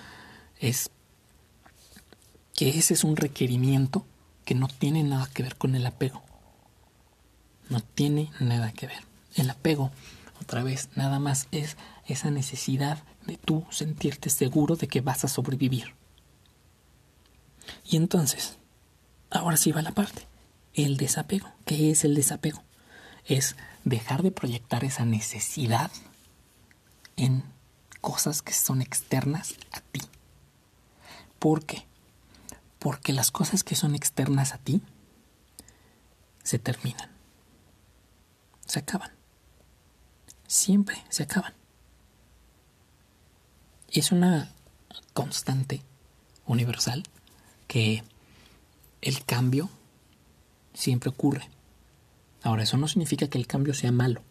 es 0.60 0.92
que 2.54 2.70
ese 2.70 2.94
es 2.94 3.04
un 3.04 3.16
requerimiento 3.16 4.06
que 4.46 4.56
no 4.56 4.68
tiene 4.68 5.04
nada 5.04 5.28
que 5.34 5.44
ver 5.44 5.56
con 5.56 5.76
el 5.76 5.86
apego. 5.86 6.24
No 7.70 7.82
tiene 7.82 8.32
nada 8.40 8.72
que 8.72 8.88
ver. 8.88 9.04
El 9.36 9.50
apego, 9.50 9.92
otra 10.42 10.64
vez, 10.64 10.90
nada 10.96 11.20
más 11.20 11.48
es 11.52 11.78
esa 12.08 12.30
necesidad 12.30 13.04
de 13.26 13.38
tú 13.38 13.66
sentirte 13.72 14.30
seguro 14.30 14.76
de 14.76 14.88
que 14.88 15.02
vas 15.02 15.26
a 15.26 15.28
sobrevivir. 15.28 15.96
Y 17.84 17.98
entonces, 17.98 18.58
ahora 19.32 19.58
sí 19.58 19.72
va 19.72 19.82
la 19.82 19.92
parte. 19.92 20.28
El 20.74 20.98
desapego. 20.98 21.52
¿Qué 21.66 21.92
es 21.92 22.04
el 22.04 22.16
desapego? 22.16 22.64
Es 23.26 23.56
dejar 23.84 24.22
de 24.22 24.32
proyectar 24.32 24.84
esa 24.84 25.06
necesidad 25.06 25.92
en 27.16 27.44
cosas 28.02 28.42
que 28.42 28.54
son 28.54 28.82
externas 28.82 29.56
a 29.72 29.82
ti. 29.82 30.02
¿Por 31.40 31.66
qué? 31.66 31.86
Porque 32.78 33.14
las 33.14 33.32
cosas 33.32 33.64
que 33.64 33.76
son 33.76 33.96
externas 33.96 34.54
a 34.54 34.60
ti 34.60 34.82
se 36.44 36.60
terminan 36.60 37.15
se 38.66 38.80
acaban. 38.80 39.12
Siempre 40.48 41.04
se 41.10 41.24
acaban. 41.24 41.54
Es 43.90 44.12
una 44.12 44.52
constante 45.14 45.82
universal 46.46 47.04
que 47.68 48.04
el 49.02 49.24
cambio 49.26 49.70
siempre 50.74 51.10
ocurre. 51.10 51.50
Ahora, 52.44 52.64
eso 52.64 52.78
no 52.78 52.88
significa 52.88 53.28
que 53.28 53.38
el 53.38 53.48
cambio 53.48 53.74
sea 53.74 53.92
malo. 53.92 54.22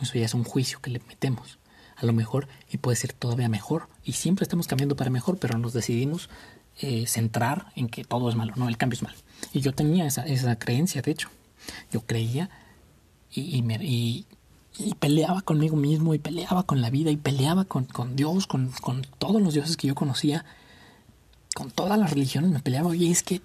Eso 0.00 0.14
ya 0.14 0.24
es 0.24 0.34
un 0.34 0.44
juicio 0.44 0.80
que 0.80 0.90
le 0.90 1.00
metemos. 1.06 1.58
A 1.96 2.06
lo 2.06 2.12
mejor 2.12 2.48
y 2.70 2.78
puede 2.78 2.96
ser 2.96 3.12
todavía 3.12 3.48
mejor. 3.48 3.88
Y 4.02 4.12
siempre 4.12 4.42
estamos 4.42 4.66
cambiando 4.66 4.96
para 4.96 5.10
mejor, 5.10 5.38
pero 5.38 5.58
nos 5.58 5.72
decidimos 5.72 6.30
eh, 6.80 7.06
centrar 7.06 7.72
en 7.76 7.88
que 7.88 8.02
todo 8.02 8.28
es 8.28 8.34
malo. 8.34 8.54
No, 8.56 8.68
el 8.68 8.76
cambio 8.76 8.96
es 8.96 9.02
malo. 9.02 9.16
Y 9.52 9.60
yo 9.60 9.72
tenía 9.72 10.06
esa, 10.06 10.26
esa 10.26 10.58
creencia, 10.58 11.02
de 11.02 11.12
hecho. 11.12 11.28
Yo 11.92 12.00
creía 12.04 12.50
y, 13.32 13.40
y, 13.40 14.26
y, 14.78 14.94
peleaba 14.94 15.42
conmigo 15.42 15.76
mismo 15.76 16.14
y 16.14 16.18
peleaba 16.18 16.64
con 16.64 16.80
la 16.80 16.90
vida 16.90 17.10
y 17.10 17.16
peleaba 17.16 17.64
con, 17.64 17.86
Dios, 18.16 18.46
con, 18.46 18.70
todos 19.18 19.40
los 19.40 19.54
dioses 19.54 19.76
que 19.76 19.88
yo 19.88 19.94
conocía, 19.94 20.44
con 21.54 21.70
todas 21.70 21.98
las 21.98 22.10
religiones 22.10 22.50
me 22.50 22.60
peleaba. 22.60 22.94
Y 22.94 23.10
es 23.10 23.22
que, 23.22 23.40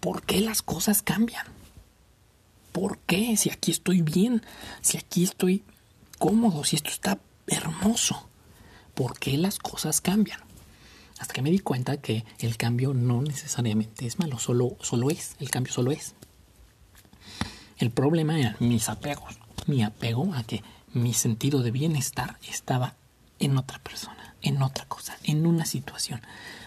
¿por 0.00 0.22
qué 0.22 0.40
las 0.40 0.62
cosas 0.62 1.02
cambian? 1.02 1.46
¿Por 2.72 2.98
qué? 2.98 3.36
Si 3.36 3.50
aquí 3.50 3.70
estoy 3.70 4.02
bien, 4.02 4.42
si 4.80 4.98
aquí 4.98 5.24
estoy 5.24 5.62
cómodo, 6.18 6.64
si 6.64 6.76
esto 6.76 6.90
está 6.90 7.18
hermoso, 7.46 8.28
¿por 8.94 9.18
qué 9.18 9.38
las 9.38 9.58
cosas 9.58 10.00
cambian? 10.00 10.40
Hasta 11.18 11.34
que 11.34 11.42
me 11.42 11.50
di 11.50 11.58
cuenta 11.58 11.96
que 11.96 12.24
el 12.38 12.56
cambio 12.56 12.94
no 12.94 13.22
necesariamente 13.22 14.06
es 14.06 14.18
malo, 14.18 14.38
solo, 14.38 14.76
solo 14.80 15.10
es, 15.10 15.34
el 15.40 15.50
cambio 15.50 15.72
solo 15.72 15.90
es. 15.90 16.14
El 17.78 17.90
problema 17.90 18.38
eran 18.38 18.56
mis 18.58 18.88
apegos. 18.88 19.38
Mi 19.66 19.82
apego 19.82 20.34
a 20.34 20.42
que 20.42 20.62
mi 20.92 21.14
sentido 21.14 21.62
de 21.62 21.70
bienestar 21.70 22.38
estaba 22.48 22.94
en 23.38 23.56
otra 23.56 23.78
persona, 23.78 24.34
en 24.42 24.62
otra 24.62 24.86
cosa, 24.86 25.16
en 25.22 25.46
una 25.46 25.64
situación. 25.64 26.20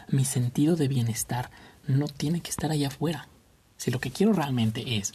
Mi 0.08 0.24
sentido 0.24 0.76
de 0.76 0.88
bienestar 0.88 1.52
no 1.88 2.08
tiene 2.08 2.42
que 2.42 2.50
estar 2.50 2.72
allá 2.72 2.88
afuera. 2.88 3.28
Si 3.78 3.92
lo 3.92 4.00
que 4.00 4.12
quiero 4.12 4.32
realmente 4.32 4.98
es 4.98 5.14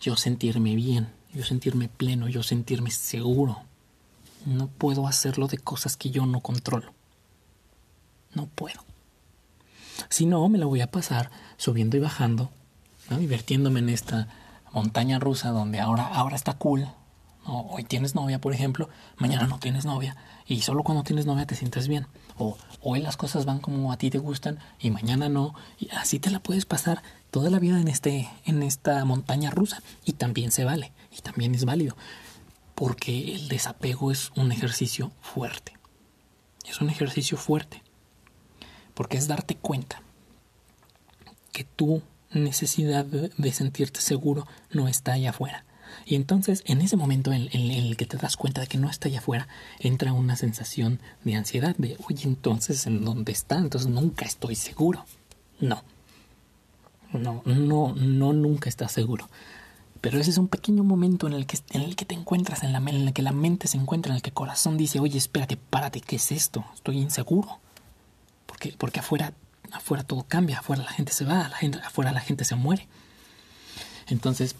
yo 0.00 0.16
sentirme 0.16 0.74
bien, 0.76 1.08
yo 1.34 1.44
sentirme 1.44 1.88
pleno, 1.88 2.28
yo 2.28 2.42
sentirme 2.42 2.90
seguro, 2.90 3.62
no 4.46 4.68
puedo 4.68 5.06
hacerlo 5.06 5.46
de 5.46 5.58
cosas 5.58 5.96
que 5.96 6.10
yo 6.10 6.26
no 6.26 6.40
controlo. 6.40 6.92
No 8.34 8.46
puedo. 8.46 8.84
Si 10.08 10.26
no, 10.26 10.48
me 10.48 10.58
la 10.58 10.66
voy 10.66 10.80
a 10.80 10.90
pasar 10.90 11.30
subiendo 11.56 11.96
y 11.96 12.00
bajando, 12.00 12.50
divirtiéndome 13.10 13.80
en 13.80 13.90
esta 13.90 14.28
montaña 14.72 15.18
rusa 15.18 15.50
donde 15.50 15.80
ahora, 15.80 16.06
ahora 16.06 16.36
está 16.36 16.54
cool. 16.54 16.88
Hoy 17.44 17.82
tienes 17.82 18.14
novia, 18.14 18.40
por 18.40 18.54
ejemplo, 18.54 18.88
mañana 19.16 19.48
no 19.48 19.58
tienes 19.58 19.84
novia 19.84 20.16
y 20.46 20.60
solo 20.60 20.84
cuando 20.84 21.02
tienes 21.02 21.26
novia 21.26 21.46
te 21.46 21.56
sientes 21.56 21.88
bien. 21.88 22.06
O 22.38 22.56
hoy 22.80 23.00
las 23.00 23.16
cosas 23.16 23.44
van 23.44 23.58
como 23.58 23.92
a 23.92 23.96
ti 23.96 24.10
te 24.10 24.18
gustan 24.18 24.58
y 24.78 24.90
mañana 24.90 25.28
no. 25.28 25.54
Y 25.80 25.90
así 25.90 26.20
te 26.20 26.30
la 26.30 26.38
puedes 26.38 26.66
pasar 26.66 27.02
toda 27.32 27.50
la 27.50 27.58
vida 27.58 27.80
en, 27.80 27.88
este, 27.88 28.30
en 28.44 28.62
esta 28.62 29.04
montaña 29.04 29.50
rusa 29.50 29.82
y 30.04 30.12
también 30.12 30.52
se 30.52 30.64
vale 30.64 30.92
y 31.10 31.20
también 31.20 31.54
es 31.54 31.64
válido 31.64 31.96
porque 32.74 33.34
el 33.34 33.48
desapego 33.48 34.10
es 34.10 34.32
un 34.34 34.52
ejercicio 34.52 35.12
fuerte. 35.20 35.72
Es 36.64 36.80
un 36.80 36.90
ejercicio 36.90 37.36
fuerte 37.36 37.82
porque 38.94 39.18
es 39.18 39.28
darte 39.28 39.56
cuenta 39.56 40.02
que 41.52 41.64
tu 41.64 42.02
necesidad 42.32 43.04
de 43.04 43.52
sentirte 43.52 44.00
seguro 44.00 44.46
no 44.70 44.88
está 44.88 45.12
allá 45.12 45.30
afuera. 45.30 45.64
Y 46.04 46.14
entonces, 46.16 46.62
en 46.66 46.80
ese 46.80 46.96
momento 46.96 47.32
en, 47.32 47.48
el 47.52 47.96
que 47.96 48.06
te 48.06 48.16
das 48.16 48.36
cuenta 48.36 48.60
de 48.60 48.66
que 48.66 48.78
no 48.78 48.88
está 48.88 49.08
allá 49.08 49.18
afuera, 49.18 49.48
entra 49.78 50.12
una 50.12 50.36
sensación 50.36 51.00
de 51.24 51.34
ansiedad, 51.34 51.76
de, 51.76 51.96
oye, 52.08 52.24
entonces, 52.24 52.86
¿en 52.86 53.04
dónde 53.04 53.32
está? 53.32 53.58
Entonces 53.58 53.90
nunca 53.90 54.24
estoy 54.24 54.54
seguro. 54.54 55.04
No. 55.60 55.82
No, 57.12 57.42
no, 57.44 57.94
no, 57.94 58.32
nunca 58.32 58.68
estás 58.68 58.92
seguro. 58.92 59.28
Pero 60.00 60.18
ese 60.18 60.30
es 60.30 60.38
un 60.38 60.48
pequeño 60.48 60.82
momento 60.82 61.26
en 61.26 61.34
el 61.34 61.46
que, 61.46 61.58
en 61.70 61.82
el 61.82 61.94
que 61.94 62.04
te 62.04 62.14
encuentras, 62.14 62.64
en, 62.64 62.72
la, 62.72 62.78
en 62.78 62.88
el 62.88 63.12
que 63.12 63.22
la 63.22 63.32
mente 63.32 63.68
se 63.68 63.76
encuentra, 63.76 64.10
en 64.10 64.16
el 64.16 64.22
que 64.22 64.30
el 64.30 64.34
corazón 64.34 64.76
dice, 64.76 64.98
oye, 64.98 65.18
espérate, 65.18 65.56
párate, 65.56 66.00
¿qué 66.00 66.16
es 66.16 66.32
esto? 66.32 66.64
Estoy 66.74 66.98
inseguro. 66.98 67.60
Porque, 68.46 68.74
porque 68.76 69.00
afuera, 69.00 69.32
afuera 69.72 70.04
todo 70.04 70.24
cambia, 70.28 70.58
afuera 70.58 70.82
la 70.82 70.90
gente 70.90 71.12
se 71.12 71.24
va, 71.24 71.50
afuera 71.84 72.12
la 72.12 72.20
gente 72.20 72.44
se 72.44 72.54
muere. 72.54 72.88
Entonces, 74.06 74.56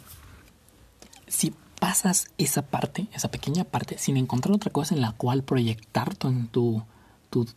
si 1.28 1.54
pasas 1.78 2.28
esa 2.38 2.62
parte, 2.62 3.08
esa 3.12 3.30
pequeña 3.30 3.64
parte, 3.64 3.98
sin 3.98 4.16
encontrar 4.16 4.54
otra 4.54 4.70
cosa 4.70 4.94
en 4.94 5.00
la 5.00 5.12
cual 5.12 5.42
proyectar 5.42 6.14
tu, 6.14 6.84
tu, 7.30 7.48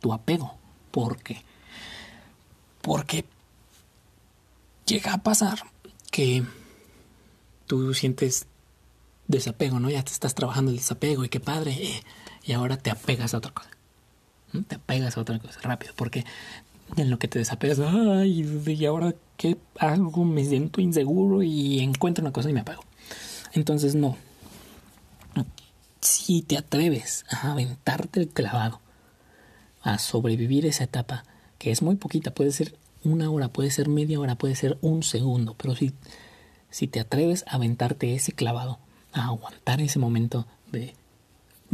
tu 0.00 0.12
apego, 0.12 0.56
¿por 0.90 1.18
qué? 1.18 1.42
Porque 2.80 3.24
llega 4.86 5.14
a 5.14 5.22
pasar 5.22 5.64
que 6.10 6.44
tú 7.66 7.94
sientes 7.94 8.46
desapego, 9.26 9.80
¿no? 9.80 9.90
Ya 9.90 10.02
te 10.02 10.12
estás 10.12 10.34
trabajando 10.34 10.70
el 10.70 10.78
desapego 10.78 11.24
y 11.24 11.28
qué 11.28 11.40
padre, 11.40 11.72
eh, 11.72 12.02
y 12.42 12.52
ahora 12.52 12.76
te 12.76 12.90
apegas 12.90 13.34
a 13.34 13.38
otra 13.38 13.52
cosa. 13.52 13.70
Te 14.68 14.76
apegas 14.76 15.16
a 15.16 15.20
otra 15.20 15.38
cosa 15.38 15.60
rápido, 15.62 15.92
porque 15.96 16.24
en 16.96 17.10
lo 17.10 17.18
que 17.18 17.28
te 17.28 17.38
desapegas, 17.38 17.80
ay, 17.80 18.62
y 18.66 18.84
ahora 18.84 19.14
qué 19.36 19.56
hago, 19.78 20.24
me 20.24 20.44
siento 20.44 20.80
inseguro 20.80 21.42
y 21.42 21.80
encuentro 21.80 22.22
una 22.22 22.32
cosa 22.32 22.50
y 22.50 22.52
me 22.52 22.60
apego. 22.60 22.82
Entonces, 23.52 23.94
no. 23.94 24.16
Si 26.00 26.42
te 26.42 26.58
atreves 26.58 27.24
a 27.30 27.52
aventarte 27.52 28.20
el 28.20 28.28
clavado, 28.28 28.80
a 29.82 29.98
sobrevivir 29.98 30.66
esa 30.66 30.84
etapa, 30.84 31.24
que 31.58 31.70
es 31.70 31.82
muy 31.82 31.96
poquita, 31.96 32.34
puede 32.34 32.52
ser 32.52 32.76
una 33.04 33.30
hora, 33.30 33.48
puede 33.48 33.70
ser 33.70 33.88
media 33.88 34.20
hora, 34.20 34.36
puede 34.36 34.54
ser 34.54 34.78
un 34.80 35.02
segundo, 35.02 35.54
pero 35.54 35.74
si, 35.74 35.94
si 36.70 36.88
te 36.88 37.00
atreves 37.00 37.44
a 37.46 37.56
aventarte 37.56 38.14
ese 38.14 38.32
clavado, 38.32 38.78
a 39.12 39.26
aguantar 39.26 39.80
ese 39.80 39.98
momento 39.98 40.46
de 40.72 40.94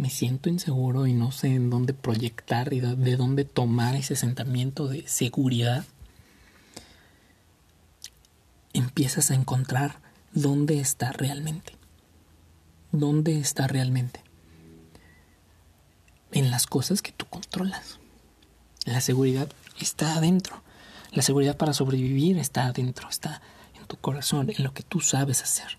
me 0.01 0.09
siento 0.09 0.49
inseguro 0.49 1.07
y 1.07 1.13
no 1.13 1.31
sé 1.31 1.49
en 1.49 1.69
dónde 1.69 1.93
proyectar 1.93 2.73
y 2.73 2.81
de 2.81 3.17
dónde 3.17 3.45
tomar 3.45 3.95
ese 3.95 4.17
sentimiento 4.17 4.89
de 4.89 5.07
seguridad, 5.07 5.85
empiezas 8.73 9.31
a 9.31 9.35
encontrar 9.35 10.01
dónde 10.33 10.81
está 10.81 11.13
realmente. 11.13 11.75
¿Dónde 12.93 13.39
está 13.39 13.67
realmente? 13.67 14.23
En 16.33 16.51
las 16.51 16.67
cosas 16.67 17.03
que 17.03 17.13
tú 17.13 17.27
controlas. 17.27 17.99
La 18.87 19.03
seguridad 19.03 19.51
está 19.81 20.15
adentro. 20.15 20.63
La 21.13 21.23
seguridad 21.23 21.59
para 21.59 21.75
sobrevivir 21.75 22.39
está 22.39 22.67
adentro, 22.67 23.11
está 23.11 23.43
en 23.79 23.87
tu 23.87 23.97
corazón, 23.97 24.51
en 24.57 24.65
lo 24.65 24.73
que 24.73 24.83
tú 24.83 25.01
sabes 25.01 25.43
hacer, 25.43 25.77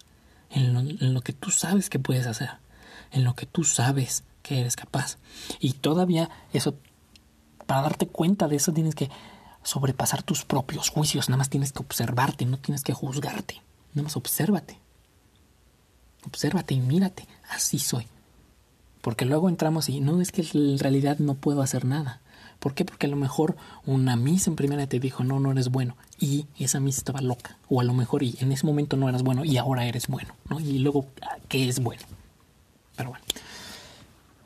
en 0.51 0.73
lo, 0.73 0.81
en 0.81 1.13
lo 1.13 1.21
que 1.21 1.33
tú 1.33 1.49
sabes 1.49 1.89
que 1.89 1.99
puedes 1.99 2.27
hacer, 2.27 2.49
en 3.11 3.23
lo 3.23 3.35
que 3.35 3.45
tú 3.45 3.63
sabes 3.63 4.23
que 4.43 4.59
eres 4.59 4.75
capaz. 4.75 5.17
Y 5.59 5.73
todavía 5.73 6.29
eso, 6.53 6.75
para 7.65 7.81
darte 7.81 8.07
cuenta 8.07 8.47
de 8.47 8.57
eso 8.57 8.73
tienes 8.73 8.95
que 8.95 9.09
sobrepasar 9.63 10.23
tus 10.23 10.43
propios 10.43 10.89
juicios, 10.89 11.29
nada 11.29 11.37
más 11.37 11.49
tienes 11.49 11.71
que 11.71 11.79
observarte, 11.79 12.45
no 12.45 12.57
tienes 12.57 12.83
que 12.83 12.93
juzgarte. 12.93 13.61
Nada 13.93 14.03
más 14.03 14.17
obsérvate. 14.17 14.77
Obsérvate 16.25 16.73
y 16.73 16.79
mírate. 16.79 17.27
Así 17.49 17.79
soy. 17.79 18.07
Porque 19.01 19.25
luego 19.25 19.49
entramos 19.49 19.89
y 19.89 19.99
no 19.99 20.21
es 20.21 20.31
que 20.31 20.45
en 20.53 20.79
realidad 20.79 21.17
no 21.19 21.35
puedo 21.35 21.61
hacer 21.61 21.85
nada. 21.85 22.21
¿Por 22.59 22.75
qué? 22.75 22.85
Porque 22.85 23.07
a 23.07 23.09
lo 23.09 23.15
mejor 23.15 23.57
una 23.87 24.15
misa 24.15 24.51
en 24.51 24.55
primera 24.55 24.85
te 24.85 24.99
dijo, 24.99 25.23
no, 25.23 25.39
no 25.39 25.51
eres 25.51 25.69
bueno. 25.69 25.97
Y 26.19 26.45
esa 26.59 26.79
misa 26.79 26.99
estaba 26.99 27.19
loca. 27.19 27.57
O 27.69 27.81
a 27.81 27.83
lo 27.83 27.93
mejor 27.93 28.21
y 28.21 28.37
en 28.39 28.51
ese 28.51 28.67
momento 28.67 28.97
no 28.97 29.09
eras 29.09 29.23
bueno 29.23 29.43
y 29.43 29.57
ahora 29.57 29.85
eres 29.85 30.07
bueno. 30.07 30.35
¿no? 30.47 30.59
Y 30.59 30.77
luego, 30.77 31.07
¿qué 31.49 31.67
es 31.67 31.81
bueno? 31.81 32.03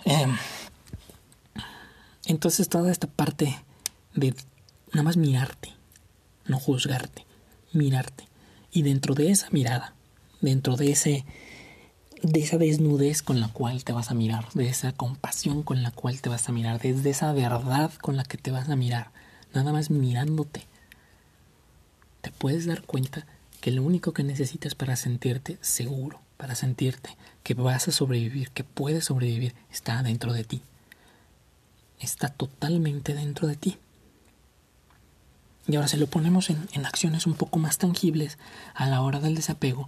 Em, 0.05 0.35
entonces 2.25 2.69
toda 2.69 2.91
esta 2.91 3.07
parte 3.07 3.59
de 4.13 4.35
nada 4.91 5.03
más 5.03 5.17
mirarte, 5.17 5.73
no 6.45 6.59
juzgarte, 6.59 7.25
mirarte. 7.73 8.27
Y 8.71 8.81
dentro 8.81 9.15
de 9.15 9.31
esa 9.31 9.49
mirada, 9.51 9.93
dentro 10.41 10.75
de 10.75 10.91
ese 10.91 11.25
de 12.21 12.39
esa 12.39 12.57
desnudez 12.57 13.21
con 13.21 13.39
la 13.39 13.49
cual 13.49 13.83
te 13.83 13.93
vas 13.93 14.09
a 14.09 14.15
mirar, 14.15 14.51
de 14.53 14.67
esa 14.67 14.93
compasión 14.93 15.63
con 15.63 15.83
la 15.83 15.91
cual 15.91 16.21
te 16.21 16.29
vas 16.29 16.49
a 16.49 16.51
mirar, 16.51 16.81
desde 16.81 17.11
esa 17.11 17.31
verdad 17.33 17.91
con 18.01 18.17
la 18.17 18.23
que 18.23 18.37
te 18.37 18.51
vas 18.51 18.69
a 18.69 18.75
mirar, 18.75 19.11
nada 19.53 19.71
más 19.71 19.91
mirándote, 19.91 20.63
te 22.21 22.31
puedes 22.31 22.65
dar 22.65 22.81
cuenta 22.83 23.25
que 23.61 23.71
lo 23.71 23.83
único 23.83 24.13
que 24.13 24.23
necesitas 24.23 24.75
para 24.75 24.95
sentirte 24.95 25.57
seguro, 25.61 26.19
para 26.37 26.55
sentirte 26.55 27.17
que 27.43 27.53
vas 27.53 27.87
a 27.87 27.91
sobrevivir, 27.91 28.49
que 28.51 28.63
puedes 28.63 29.05
sobrevivir, 29.05 29.53
está 29.71 30.01
dentro 30.03 30.33
de 30.33 30.43
ti. 30.43 30.61
Está 31.99 32.29
totalmente 32.29 33.13
dentro 33.13 33.47
de 33.47 33.55
ti. 33.55 33.77
Y 35.67 35.75
ahora 35.75 35.87
si 35.87 35.97
lo 35.97 36.07
ponemos 36.07 36.49
en, 36.49 36.85
acciones 36.85 37.25
un 37.25 37.33
poco 37.33 37.59
más 37.59 37.77
tangibles 37.77 38.37
a 38.73 38.85
la 38.85 39.01
hora 39.01 39.19
del 39.19 39.35
desapego, 39.35 39.87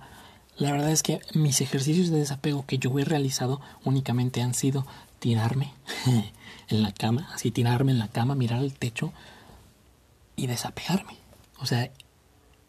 la 0.58 0.72
verdad 0.72 0.92
es 0.92 1.04
que 1.04 1.22
mis 1.34 1.62
ejercicios 1.62 2.10
de 2.10 2.18
desapego 2.18 2.66
que 2.66 2.80
yo 2.80 2.98
he 2.98 3.06
realizado 3.06 3.62
únicamente 3.84 4.42
han 4.42 4.56
sido 4.56 4.88
tirarme 5.20 5.74
en 6.68 6.82
la 6.82 6.92
cama, 6.92 7.30
así 7.34 7.52
tirarme 7.52 7.92
en 7.92 8.00
la 8.00 8.08
cama, 8.08 8.34
mirar 8.34 8.60
al 8.60 8.74
techo 8.74 9.14
y 10.36 10.48
desapegarme. 10.48 11.18
O 11.60 11.66
sea, 11.66 11.92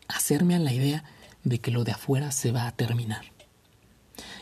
hacerme 0.09 0.55
a 0.55 0.59
la 0.59 0.73
idea 0.73 1.05
de 1.45 1.61
que 1.61 1.71
lo 1.71 1.85
de 1.85 1.93
afuera 1.93 2.31
se 2.31 2.53
va 2.53 2.67
a 2.67 2.73
terminar. 2.73 3.38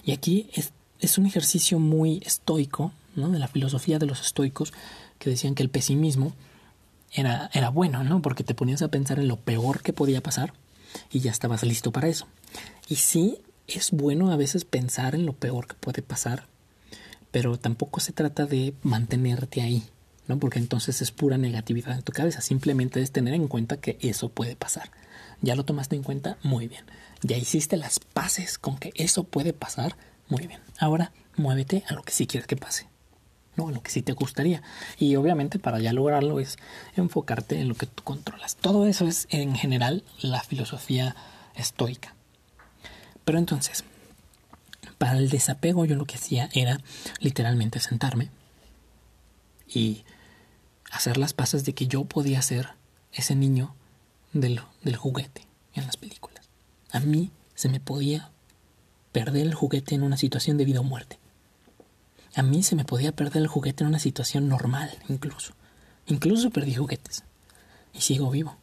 Y 0.05 0.13
aquí 0.13 0.49
es, 0.55 0.73
es 1.01 1.19
un 1.19 1.27
ejercicio 1.27 1.79
muy 1.79 2.23
estoico, 2.25 2.93
¿no? 3.15 3.31
de 3.31 3.39
la 3.39 3.49
filosofía 3.49 3.99
de 3.99 4.07
los 4.07 4.21
estoicos, 4.21 4.73
que 5.19 5.31
decían 5.31 5.55
que 5.55 5.63
el 5.63 5.71
pesimismo 5.71 6.33
era, 7.13 7.51
era 7.53 7.71
bueno, 7.71 8.05
¿no? 8.05 8.21
Porque 8.21 8.45
te 8.45 8.55
ponías 8.55 8.83
a 8.83 8.89
pensar 8.89 9.19
en 9.19 9.29
lo 9.29 9.37
peor 9.37 9.83
que 9.83 9.93
podía 9.93 10.23
pasar 10.23 10.53
y 11.11 11.21
ya 11.21 11.31
estabas 11.31 11.63
listo 11.63 11.93
para 11.93 12.09
eso. 12.09 12.27
Y 12.89 12.97
sí, 12.97 13.39
es 13.67 13.91
bueno 13.91 14.31
a 14.31 14.37
veces 14.37 14.65
pensar 14.65 15.15
en 15.15 15.27
lo 15.27 15.33
peor 15.33 15.67
que 15.67 15.75
puede 15.75 16.03
pasar, 16.03 16.47
pero 17.31 17.59
tampoco 17.59 18.01
se 18.01 18.13
trata 18.13 18.47
de 18.47 18.75
mantenerte 18.83 19.61
ahí, 19.63 19.83
¿no? 20.29 20.39
Porque 20.39 20.59
entonces 20.59 21.03
es 21.03 21.11
pura 21.11 21.39
negatividad 21.39 21.97
en 21.97 22.03
tu 22.03 22.13
cabeza. 22.13 22.41
Simplemente 22.41 23.01
es 23.03 23.13
tener 23.13 23.35
en 23.35 23.49
cuenta 23.49 23.79
que 23.79 23.99
eso 24.01 24.29
puede 24.29 24.57
pasar. 24.57 24.91
Ya 25.43 25.55
lo 25.55 25.65
tomaste 25.65 25.97
en 25.97 26.03
cuenta, 26.03 26.39
muy 26.43 26.69
bien. 26.69 26.85
Ya 27.23 27.37
hiciste 27.37 27.77
las 27.77 27.99
paces 27.99 28.59
con 28.59 28.79
que 28.79 28.93
eso 28.95 29.25
puede 29.25 29.53
pasar, 29.53 29.97
muy 30.29 30.47
bien. 30.47 30.61
Ahora 30.79 31.13
muévete 31.37 31.85
a 31.89 31.95
lo 31.95 32.03
que 32.03 32.13
sí 32.13 32.27
quieres 32.27 32.47
que 32.47 32.57
pase. 32.57 32.89
¿no? 33.57 33.71
Lo 33.71 33.83
que 33.83 33.91
sí 33.91 34.03
te 34.03 34.13
gustaría. 34.13 34.63
Y 34.99 35.17
obviamente 35.17 35.59
para 35.59 35.81
ya 35.81 35.93
lograrlo 35.93 36.41
es 36.41 36.59
enfocarte 36.97 37.59
en 37.61 37.69
lo 37.69 37.75
que 37.75 37.87
tú 37.87 38.03
controlas. 38.03 38.57
Todo 38.57 38.87
eso 38.87 39.07
es 39.07 39.27
en 39.31 39.57
general 39.57 40.05
la 40.21 40.43
filosofía 40.43 41.17
estoica. 41.55 42.15
Pero 43.25 43.39
entonces, 43.39 43.85
para 44.99 45.19
el 45.19 45.31
desapego 45.31 45.85
yo 45.85 45.97
lo 45.97 46.05
que 46.05 46.17
hacía 46.17 46.49
era 46.53 46.79
literalmente 47.19 47.81
sentarme 47.81 48.31
y 49.67 50.05
hacer 50.91 51.17
las 51.17 51.33
paces 51.33 51.65
de 51.65 51.75
que 51.75 51.87
yo 51.87 52.05
podía 52.05 52.41
ser 52.43 52.71
ese 53.13 53.35
niño 53.35 53.75
del, 54.33 54.61
del 54.83 54.97
juguete 54.97 55.47
en 55.75 55.87
las 55.87 55.97
películas. 55.97 56.36
A 56.93 57.01
mí 57.01 57.31
se 57.55 57.69
me 57.69 57.81
podía 57.81 58.31
perder 59.13 59.47
el 59.47 59.55
juguete 59.55 59.95
en 59.95 60.03
una 60.03 60.17
situación 60.17 60.57
de 60.57 60.65
vida 60.65 60.81
o 60.81 60.85
muerte. 60.85 61.19
A 62.35 62.43
mí 62.43 62.63
se 62.63 62.77
me 62.77 62.85
podía 62.85 63.13
perder 63.13 63.43
el 63.43 63.49
juguete 63.49 63.83
en 63.83 63.89
una 63.89 63.99
situación 63.99 64.49
normal, 64.49 64.91
incluso. 65.09 65.55
Incluso 66.07 66.51
perdí 66.51 66.75
juguetes. 66.75 67.25
Y 67.95 68.03
sigo 68.03 68.31
vivo. 68.31 68.57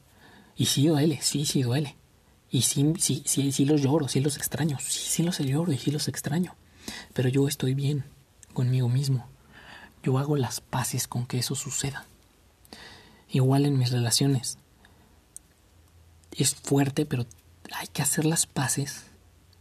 Y 0.55 0.67
sí 0.67 0.87
duele, 0.87 1.19
sí, 1.21 1.45
sí 1.45 1.63
duele. 1.63 1.95
Y 2.51 2.61
sí, 2.61 2.93
sí, 2.99 3.23
sí, 3.25 3.51
sí 3.51 3.65
los 3.65 3.81
lloro, 3.81 4.07
sí 4.07 4.19
los 4.19 4.37
extraño. 4.37 4.77
Sí, 4.79 4.99
sí 5.09 5.23
los 5.23 5.39
lloro 5.39 5.71
y 5.71 5.79
sí 5.79 5.89
los 5.89 6.07
extraño. 6.07 6.55
Pero 7.13 7.29
yo 7.29 7.47
estoy 7.47 7.73
bien 7.73 8.03
conmigo 8.53 8.89
mismo. 8.89 9.27
Yo 10.03 10.19
hago 10.19 10.37
las 10.37 10.61
paces 10.61 11.07
con 11.07 11.25
que 11.25 11.39
eso 11.39 11.55
suceda. 11.55 12.05
Igual 13.29 13.65
en 13.65 13.79
mis 13.79 13.91
relaciones. 13.91 14.59
Es 16.31 16.53
fuerte, 16.53 17.07
pero 17.07 17.25
hay 17.73 17.87
que 17.87 18.01
hacer 18.01 18.25
las 18.25 18.45
paces 18.45 19.05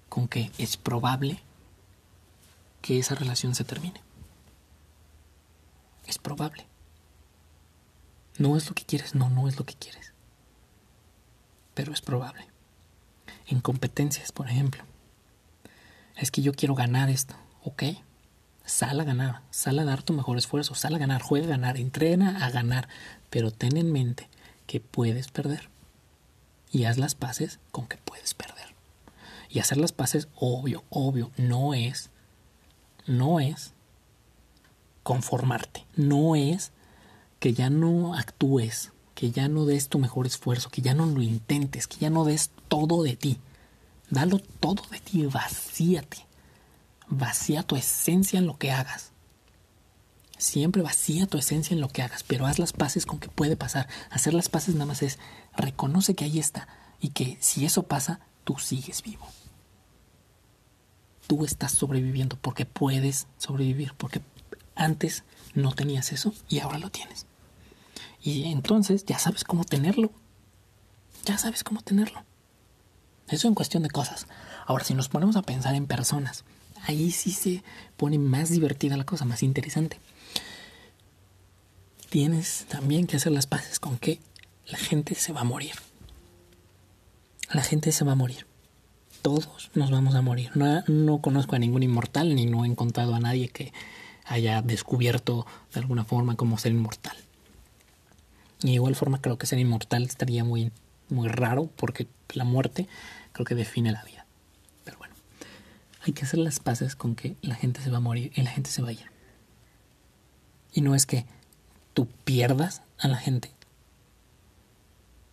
con 0.08 0.28
que 0.28 0.50
es 0.58 0.76
probable 0.76 1.40
que 2.80 2.98
esa 2.98 3.14
relación 3.14 3.54
se 3.54 3.64
termine. 3.64 4.00
Es 6.06 6.18
probable. 6.18 6.66
No 8.38 8.56
es 8.56 8.68
lo 8.68 8.74
que 8.74 8.84
quieres, 8.84 9.14
no, 9.14 9.30
no 9.30 9.48
es 9.48 9.58
lo 9.58 9.64
que 9.64 9.74
quieres. 9.74 10.12
Pero 11.74 11.92
es 11.92 12.00
probable. 12.00 12.46
En 13.46 13.60
competencias, 13.60 14.32
por 14.32 14.48
ejemplo. 14.48 14.84
Es 16.16 16.30
que 16.30 16.42
yo 16.42 16.52
quiero 16.52 16.74
ganar 16.74 17.08
esto, 17.08 17.34
¿ok? 17.62 17.84
Sal 18.64 19.00
a 19.00 19.04
ganar, 19.04 19.42
sal 19.50 19.78
a 19.78 19.84
dar 19.84 20.02
tu 20.02 20.12
mejor 20.12 20.38
esfuerzo, 20.38 20.74
sal 20.74 20.94
a 20.94 20.98
ganar, 20.98 21.22
juega 21.22 21.46
a 21.46 21.50
ganar, 21.50 21.76
entrena 21.76 22.44
a 22.44 22.50
ganar, 22.50 22.88
pero 23.30 23.50
ten 23.50 23.76
en 23.76 23.90
mente 23.92 24.28
que 24.66 24.80
puedes 24.80 25.28
perder. 25.28 25.71
Y 26.72 26.84
haz 26.84 26.98
las 26.98 27.14
paces 27.14 27.60
con 27.70 27.86
que 27.86 27.98
puedes 27.98 28.34
perder. 28.34 28.74
Y 29.48 29.60
hacer 29.60 29.78
las 29.78 29.92
paces, 29.92 30.28
obvio, 30.34 30.82
obvio, 30.90 31.30
no 31.36 31.74
es, 31.74 32.10
no 33.06 33.38
es 33.38 33.74
conformarte, 35.02 35.84
no 35.94 36.34
es 36.34 36.72
que 37.38 37.52
ya 37.52 37.70
no 37.70 38.14
actúes, 38.14 38.92
que 39.14 39.30
ya 39.30 39.48
no 39.48 39.66
des 39.66 39.88
tu 39.88 39.98
mejor 39.98 40.26
esfuerzo, 40.26 40.70
que 40.70 40.82
ya 40.82 40.94
no 40.94 41.06
lo 41.06 41.22
intentes, 41.22 41.86
que 41.86 41.98
ya 41.98 42.10
no 42.10 42.24
des 42.24 42.50
todo 42.68 43.02
de 43.02 43.16
ti. 43.16 43.38
Dalo 44.10 44.38
todo 44.38 44.82
de 44.90 45.00
ti, 45.00 45.26
vacíate. 45.26 46.26
Vacía 47.08 47.62
tu 47.62 47.76
esencia 47.76 48.38
en 48.38 48.46
lo 48.46 48.56
que 48.58 48.70
hagas. 48.70 49.10
Siempre 50.38 50.82
vacía 50.82 51.26
tu 51.26 51.38
esencia 51.38 51.74
en 51.74 51.80
lo 51.80 51.88
que 51.88 52.02
hagas, 52.02 52.22
pero 52.22 52.46
haz 52.46 52.58
las 52.58 52.72
paces 52.72 53.06
con 53.06 53.20
que 53.20 53.28
puede 53.28 53.56
pasar. 53.56 53.88
Hacer 54.10 54.34
las 54.34 54.48
paces 54.48 54.74
nada 54.74 54.86
más 54.86 55.02
es 55.02 55.18
reconoce 55.56 56.14
que 56.14 56.24
ahí 56.24 56.38
está 56.38 56.68
y 57.00 57.10
que 57.10 57.36
si 57.40 57.64
eso 57.64 57.84
pasa, 57.84 58.20
tú 58.44 58.58
sigues 58.58 59.02
vivo. 59.02 59.26
Tú 61.26 61.44
estás 61.44 61.72
sobreviviendo 61.72 62.36
porque 62.36 62.66
puedes 62.66 63.26
sobrevivir, 63.38 63.94
porque 63.96 64.20
antes 64.74 65.24
no 65.54 65.72
tenías 65.72 66.12
eso 66.12 66.32
y 66.48 66.60
ahora 66.60 66.78
lo 66.78 66.90
tienes. 66.90 67.26
Y 68.22 68.44
entonces 68.44 69.04
ya 69.04 69.18
sabes 69.18 69.44
cómo 69.44 69.64
tenerlo. 69.64 70.12
Ya 71.24 71.38
sabes 71.38 71.64
cómo 71.64 71.82
tenerlo. 71.82 72.24
Eso 73.28 73.48
en 73.48 73.54
cuestión 73.54 73.82
de 73.82 73.90
cosas. 73.90 74.26
Ahora, 74.66 74.84
si 74.84 74.94
nos 74.94 75.08
ponemos 75.08 75.36
a 75.36 75.42
pensar 75.42 75.74
en 75.74 75.86
personas, 75.86 76.44
ahí 76.82 77.10
sí 77.10 77.32
se 77.32 77.62
pone 77.96 78.18
más 78.18 78.50
divertida 78.50 78.96
la 78.96 79.04
cosa, 79.04 79.24
más 79.24 79.42
interesante. 79.42 79.98
Tienes 82.10 82.66
también 82.68 83.06
que 83.06 83.16
hacer 83.16 83.32
las 83.32 83.46
paces 83.46 83.80
con 83.80 83.98
que 83.98 84.20
la 84.66 84.78
gente 84.78 85.14
se 85.14 85.32
va 85.32 85.40
a 85.40 85.44
morir. 85.44 85.74
La 87.52 87.62
gente 87.62 87.92
se 87.92 88.04
va 88.04 88.12
a 88.12 88.16
morir. 88.16 88.46
Todos 89.20 89.70
nos 89.74 89.90
vamos 89.90 90.14
a 90.14 90.22
morir. 90.22 90.50
No, 90.54 90.82
no 90.88 91.20
conozco 91.20 91.54
a 91.54 91.58
ningún 91.58 91.82
inmortal, 91.82 92.34
ni 92.34 92.46
no 92.46 92.64
he 92.64 92.68
encontrado 92.68 93.14
a 93.14 93.20
nadie 93.20 93.48
que 93.48 93.72
haya 94.24 94.62
descubierto 94.62 95.46
de 95.72 95.80
alguna 95.80 96.04
forma 96.04 96.36
cómo 96.36 96.58
ser 96.58 96.72
inmortal. 96.72 97.16
Y 98.62 98.68
de 98.68 98.72
igual 98.74 98.94
forma 98.94 99.20
creo 99.20 99.38
que 99.38 99.46
ser 99.46 99.58
inmortal 99.58 100.04
estaría 100.04 100.44
muy, 100.44 100.72
muy 101.08 101.28
raro 101.28 101.68
porque 101.76 102.06
la 102.32 102.44
muerte 102.44 102.88
creo 103.32 103.44
que 103.44 103.54
define 103.54 103.92
la 103.92 104.02
vida. 104.04 104.26
Pero 104.84 104.98
bueno, 104.98 105.14
hay 106.02 106.12
que 106.12 106.24
hacer 106.24 106.38
las 106.38 106.60
paces 106.60 106.96
con 106.96 107.14
que 107.14 107.36
la 107.42 107.54
gente 107.54 107.80
se 107.80 107.90
va 107.90 107.98
a 107.98 108.00
morir 108.00 108.32
y 108.34 108.42
la 108.42 108.50
gente 108.50 108.70
se 108.70 108.82
va 108.82 108.88
a 108.88 108.92
ir. 108.92 109.10
Y 110.72 110.80
no 110.80 110.94
es 110.94 111.06
que 111.06 111.26
tú 111.92 112.06
pierdas 112.24 112.82
a 112.98 113.08
la 113.08 113.16
gente, 113.16 113.52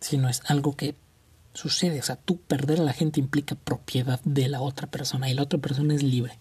sino 0.00 0.28
es 0.28 0.42
algo 0.46 0.76
que 0.76 0.94
sucede. 1.52 2.00
O 2.00 2.02
sea, 2.02 2.16
tú 2.16 2.38
perder 2.40 2.80
a 2.80 2.84
la 2.84 2.92
gente 2.92 3.20
implica 3.20 3.54
propiedad 3.54 4.20
de 4.24 4.48
la 4.48 4.60
otra 4.60 4.86
persona 4.86 5.28
y 5.28 5.34
la 5.34 5.42
otra 5.42 5.58
persona 5.58 5.94
es 5.94 6.02
libre. 6.02 6.38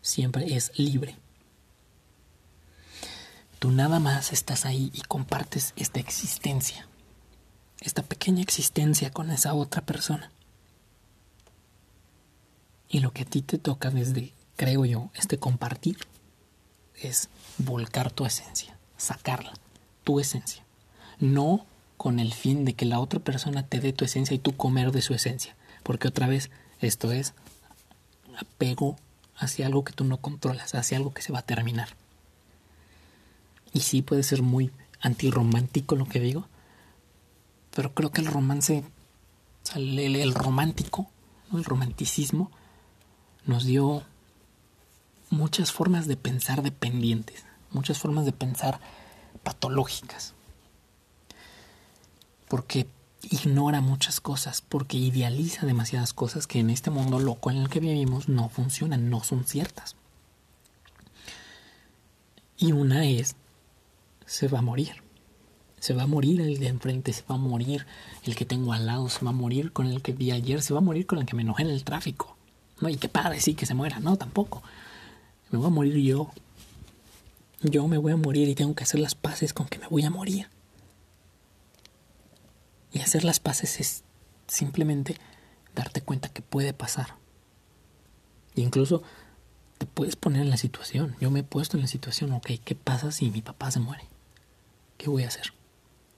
Siempre 0.00 0.56
es 0.56 0.72
libre. 0.78 1.16
Tú 3.58 3.70
nada 3.70 3.98
más 3.98 4.32
estás 4.32 4.66
ahí 4.66 4.90
y 4.92 5.00
compartes 5.02 5.72
esta 5.76 5.98
existencia, 5.98 6.86
esta 7.80 8.02
pequeña 8.02 8.42
existencia 8.42 9.10
con 9.10 9.30
esa 9.30 9.54
otra 9.54 9.82
persona. 9.82 10.30
Y 12.88 13.00
lo 13.00 13.12
que 13.12 13.22
a 13.22 13.24
ti 13.24 13.40
te 13.40 13.58
toca 13.58 13.90
desde, 13.90 14.34
creo 14.56 14.84
yo, 14.84 15.10
este 15.14 15.38
compartir, 15.38 15.96
es 16.94 17.28
volcar 17.58 18.12
tu 18.12 18.26
esencia, 18.26 18.76
sacarla, 18.96 19.54
tu 20.04 20.20
esencia. 20.20 20.62
No 21.18 21.64
con 22.04 22.20
el 22.20 22.34
fin 22.34 22.66
de 22.66 22.74
que 22.74 22.84
la 22.84 23.00
otra 23.00 23.18
persona 23.18 23.66
te 23.66 23.80
dé 23.80 23.94
tu 23.94 24.04
esencia 24.04 24.34
y 24.34 24.38
tú 24.38 24.54
comer 24.54 24.92
de 24.92 25.00
su 25.00 25.14
esencia. 25.14 25.56
Porque 25.82 26.08
otra 26.08 26.26
vez, 26.26 26.50
esto 26.80 27.12
es 27.12 27.32
apego 28.38 28.98
hacia 29.38 29.64
algo 29.64 29.84
que 29.84 29.94
tú 29.94 30.04
no 30.04 30.18
controlas, 30.18 30.74
hacia 30.74 30.98
algo 30.98 31.14
que 31.14 31.22
se 31.22 31.32
va 31.32 31.38
a 31.38 31.46
terminar. 31.46 31.88
Y 33.72 33.80
sí 33.80 34.02
puede 34.02 34.22
ser 34.22 34.42
muy 34.42 34.70
antirromántico 35.00 35.96
lo 35.96 36.04
que 36.04 36.20
digo. 36.20 36.46
Pero 37.74 37.94
creo 37.94 38.10
que 38.10 38.20
el 38.20 38.26
romance, 38.26 38.84
el, 39.74 40.34
romántico, 40.34 41.08
el 41.54 41.64
romanticismo, 41.64 42.50
nos 43.46 43.64
dio 43.64 44.02
muchas 45.30 45.72
formas 45.72 46.06
de 46.06 46.18
pensar 46.18 46.60
dependientes, 46.60 47.46
muchas 47.70 47.98
formas 47.98 48.26
de 48.26 48.32
pensar 48.32 48.78
patológicas. 49.42 50.34
Porque 52.48 52.86
ignora 53.30 53.80
muchas 53.80 54.20
cosas, 54.20 54.60
porque 54.60 54.96
idealiza 54.96 55.66
demasiadas 55.66 56.12
cosas 56.12 56.46
que 56.46 56.58
en 56.60 56.70
este 56.70 56.90
mundo 56.90 57.18
loco 57.18 57.50
en 57.50 57.56
el 57.56 57.68
que 57.68 57.80
vivimos 57.80 58.28
no 58.28 58.48
funcionan, 58.48 59.10
no 59.10 59.22
son 59.22 59.44
ciertas. 59.44 59.96
Y 62.56 62.72
una 62.72 63.06
es 63.06 63.36
se 64.26 64.48
va 64.48 64.60
a 64.60 64.62
morir. 64.62 65.02
Se 65.80 65.92
va 65.92 66.04
a 66.04 66.06
morir 66.06 66.40
el 66.40 66.58
de 66.58 66.68
enfrente, 66.68 67.12
se 67.12 67.24
va 67.28 67.34
a 67.34 67.38
morir 67.38 67.86
el 68.24 68.34
que 68.34 68.46
tengo 68.46 68.72
al 68.72 68.86
lado, 68.86 69.08
se 69.10 69.22
va 69.22 69.30
a 69.30 69.34
morir 69.34 69.72
con 69.72 69.86
el 69.86 70.00
que 70.00 70.12
vi 70.12 70.30
ayer, 70.30 70.62
se 70.62 70.72
va 70.72 70.78
a 70.78 70.82
morir 70.82 71.06
con 71.06 71.18
el 71.18 71.26
que 71.26 71.36
me 71.36 71.42
enojé 71.42 71.62
en 71.62 71.70
el 71.70 71.84
tráfico. 71.84 72.36
No, 72.80 72.88
y 72.88 72.96
que 72.96 73.08
padre, 73.08 73.40
sí, 73.40 73.54
que 73.54 73.66
se 73.66 73.74
muera, 73.74 74.00
no, 74.00 74.16
tampoco. 74.16 74.62
Me 75.50 75.58
voy 75.58 75.66
a 75.66 75.70
morir 75.70 75.96
yo. 75.96 76.30
Yo 77.60 77.86
me 77.86 77.98
voy 77.98 78.12
a 78.12 78.16
morir 78.16 78.48
y 78.48 78.54
tengo 78.54 78.74
que 78.74 78.84
hacer 78.84 79.00
las 79.00 79.14
paces 79.14 79.52
con 79.52 79.66
que 79.66 79.78
me 79.78 79.88
voy 79.88 80.04
a 80.04 80.10
morir. 80.10 80.48
Y 82.94 83.00
hacer 83.00 83.24
las 83.24 83.40
paces 83.40 83.78
es 83.80 84.04
simplemente 84.48 85.18
darte 85.74 86.00
cuenta 86.00 86.30
que 86.30 86.40
puede 86.40 86.72
pasar. 86.72 87.16
E 88.56 88.62
incluso 88.62 89.02
te 89.76 89.84
puedes 89.84 90.16
poner 90.16 90.40
en 90.40 90.50
la 90.50 90.56
situación. 90.56 91.14
Yo 91.20 91.30
me 91.30 91.40
he 91.40 91.44
puesto 91.44 91.76
en 91.76 91.82
la 91.82 91.88
situación, 91.88 92.32
ok, 92.32 92.52
¿qué 92.64 92.74
pasa 92.74 93.12
si 93.12 93.30
mi 93.30 93.42
papá 93.42 93.70
se 93.70 93.80
muere? 93.80 94.04
¿qué 95.04 95.10
voy 95.10 95.24
a 95.24 95.28
hacer? 95.28 95.52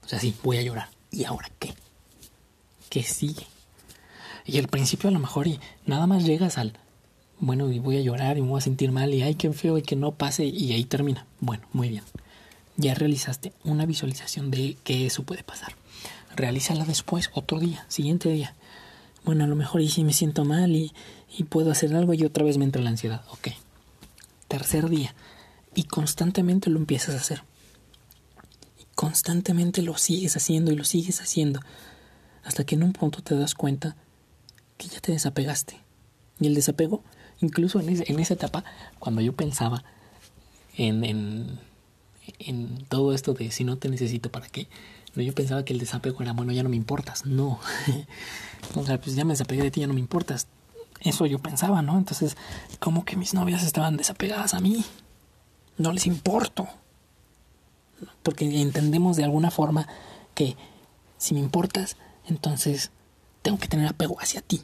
O 0.05 0.09
sea, 0.09 0.21
sí, 0.21 0.35
voy 0.43 0.59
a 0.59 0.63
llorar. 0.63 0.89
¿Y 1.11 1.25
ahora 1.25 1.51
qué? 1.59 1.75
¿Qué 2.89 3.03
sigue? 3.03 3.47
Y 4.45 4.59
al 4.59 4.69
principio 4.69 5.09
a 5.09 5.13
lo 5.13 5.19
mejor 5.19 5.49
y 5.49 5.59
nada 5.87 6.07
más 6.07 6.25
llegas 6.25 6.57
al, 6.57 6.75
bueno, 7.41 7.73
y 7.73 7.81
voy 7.81 7.97
a 7.97 8.01
llorar 8.01 8.39
y 8.39 8.43
me 8.43 8.49
voy 8.49 8.59
a 8.59 8.63
sentir 8.63 8.93
mal 8.93 9.13
y 9.13 9.23
ay, 9.23 9.35
qué 9.35 9.53
feo 9.53 9.77
y 9.77 9.83
que 9.83 9.97
no 9.97 10.13
pase 10.13 10.45
y 10.45 10.73
ahí 10.73 10.85
termina. 10.85 11.27
Bueno, 11.41 11.67
muy 11.73 11.89
bien. 11.89 12.05
Ya 12.77 12.95
realizaste 12.95 13.53
una 13.65 13.87
visualización 13.87 14.51
de 14.51 14.77
que 14.85 15.07
eso 15.07 15.25
puede 15.25 15.43
pasar. 15.43 15.75
Realízala 16.37 16.85
después, 16.85 17.31
otro 17.35 17.59
día, 17.59 17.85
siguiente 17.89 18.29
día. 18.31 18.55
Bueno, 19.25 19.45
a 19.45 19.47
lo 19.49 19.57
mejor 19.57 19.81
y 19.81 19.89
si 19.89 20.05
me 20.05 20.13
siento 20.13 20.45
mal 20.45 20.77
y, 20.77 20.93
y 21.37 21.45
puedo 21.45 21.73
hacer 21.73 21.95
algo 21.97 22.15
y 22.15 22.25
otra 22.25 22.45
vez 22.45 22.59
me 22.59 22.65
entra 22.65 22.83
la 22.83 22.91
ansiedad. 22.91 23.25
Ok. 23.31 23.49
Tercer 24.47 24.89
día. 24.89 25.15
Y 25.75 25.85
constantemente 25.85 26.71
lo 26.71 26.79
empiezas 26.79 27.15
a 27.15 27.19
hacer 27.19 27.43
constantemente 28.97 29.83
lo 29.83 29.97
sigues 29.99 30.37
haciendo 30.37 30.73
y 30.73 30.75
lo 30.75 30.83
sigues 30.83 31.21
haciendo, 31.21 31.61
hasta 32.43 32.65
que 32.65 32.75
en 32.75 32.83
un 32.83 32.93
punto 32.95 33.23
te 33.23 33.37
das 33.37 33.55
cuenta 33.55 33.95
que 34.79 34.89
ya 34.89 35.01
te 35.01 35.13
desapegaste, 35.13 35.79
Y 36.41 36.47
el 36.49 36.55
desapego, 36.55 37.05
incluso 37.41 37.79
en, 37.79 38.03
en 38.05 38.19
esa 38.19 38.35
etapa, 38.35 38.65
cuando 38.99 39.21
yo 39.21 39.35
pensaba 39.35 39.85
en, 40.77 41.05
en, 41.05 41.61
en 42.39 42.85
todo 42.89 43.13
esto 43.13 43.35
de 43.35 43.51
si 43.51 43.65
no 43.65 43.77
te 43.77 43.91
necesito, 43.91 44.33
¿para 44.33 44.49
qué? 44.49 44.67
Yo 45.23 45.35
pensaba 45.35 45.65
que 45.65 45.73
el 45.73 45.79
desapego 45.79 46.23
era, 46.23 46.33
bueno, 46.33 46.53
ya 46.53 46.63
no 46.63 46.69
me 46.69 46.77
importas. 46.77 47.25
No. 47.25 47.59
o 48.75 48.85
sea, 48.85 49.01
pues 49.01 49.17
ya 49.17 49.25
me 49.25 49.33
desapegué 49.33 49.63
de 49.63 49.71
ti, 49.71 49.81
ya 49.81 49.87
no 49.87 49.95
me 49.95 50.01
importas. 50.01 50.47
Eso 51.01 51.27
yo 51.27 51.39
pensaba, 51.39 51.83
¿no? 51.83 51.97
Entonces, 51.97 52.37
como 52.81 53.05
que 53.05 53.17
mis 53.17 53.35
novias 53.35 53.63
estaban 53.63 53.97
desapegadas 53.97 54.55
a 54.55 54.61
mí. 54.61 54.85
No 55.79 55.93
les 55.93 56.07
importo. 56.07 56.69
Porque 58.23 58.61
entendemos 58.61 59.17
de 59.17 59.25
alguna 59.25 59.51
forma 59.51 59.89
que 60.35 60.57
si 61.17 61.35
me 61.35 61.41
importas, 61.41 61.97
entonces 62.27 62.91
tengo 63.43 63.59
que 63.59 63.69
tener 63.69 63.89
apego 63.89 64.21
hacia 64.21 64.43
ti. 64.43 64.63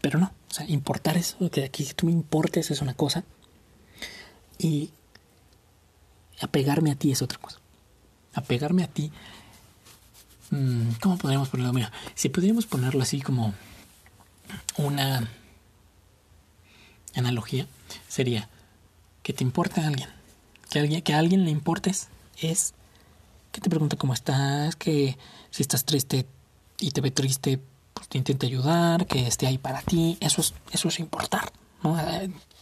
Pero 0.00 0.18
no, 0.18 0.32
o 0.50 0.54
sea, 0.54 0.64
importar 0.66 1.16
es 1.16 1.36
que 1.52 1.64
aquí 1.64 1.84
tú 1.94 2.06
me 2.06 2.12
importes 2.12 2.70
es 2.70 2.80
una 2.80 2.94
cosa 2.94 3.24
y 4.58 4.90
apegarme 6.40 6.92
a 6.92 6.94
ti 6.94 7.10
es 7.10 7.20
otra 7.20 7.38
cosa 7.38 7.58
apegarme 8.38 8.84
a 8.84 8.88
ti. 8.88 9.10
Mm, 10.50 10.92
¿Cómo 11.00 11.18
podríamos 11.18 11.48
ponerlo? 11.48 11.72
Mira, 11.72 11.92
si 12.14 12.28
pudiéramos 12.28 12.66
ponerlo 12.66 13.02
así 13.02 13.20
como 13.20 13.54
una 14.76 15.28
analogía, 17.14 17.66
sería 18.08 18.48
que 19.22 19.32
te 19.32 19.44
importa 19.44 19.82
a 19.82 19.88
alguien. 19.88 20.08
Que, 20.70 20.78
alguien, 20.78 21.02
que 21.02 21.14
a 21.14 21.18
alguien 21.18 21.44
le 21.44 21.50
importes 21.50 22.08
es 22.40 22.74
que 23.52 23.60
te 23.60 23.70
pregunta 23.70 23.96
cómo 23.96 24.14
estás, 24.14 24.76
que 24.76 25.16
si 25.50 25.62
estás 25.62 25.84
triste 25.84 26.26
y 26.78 26.90
te 26.90 27.00
ve 27.00 27.10
triste, 27.10 27.60
pues 27.94 28.08
te 28.08 28.18
intente 28.18 28.46
ayudar, 28.46 29.06
que 29.06 29.26
esté 29.26 29.46
ahí 29.46 29.58
para 29.58 29.82
ti. 29.82 30.16
Eso 30.20 30.40
es, 30.40 30.54
eso 30.72 30.88
es 30.88 30.98
importar. 31.00 31.52
¿no? 31.82 31.96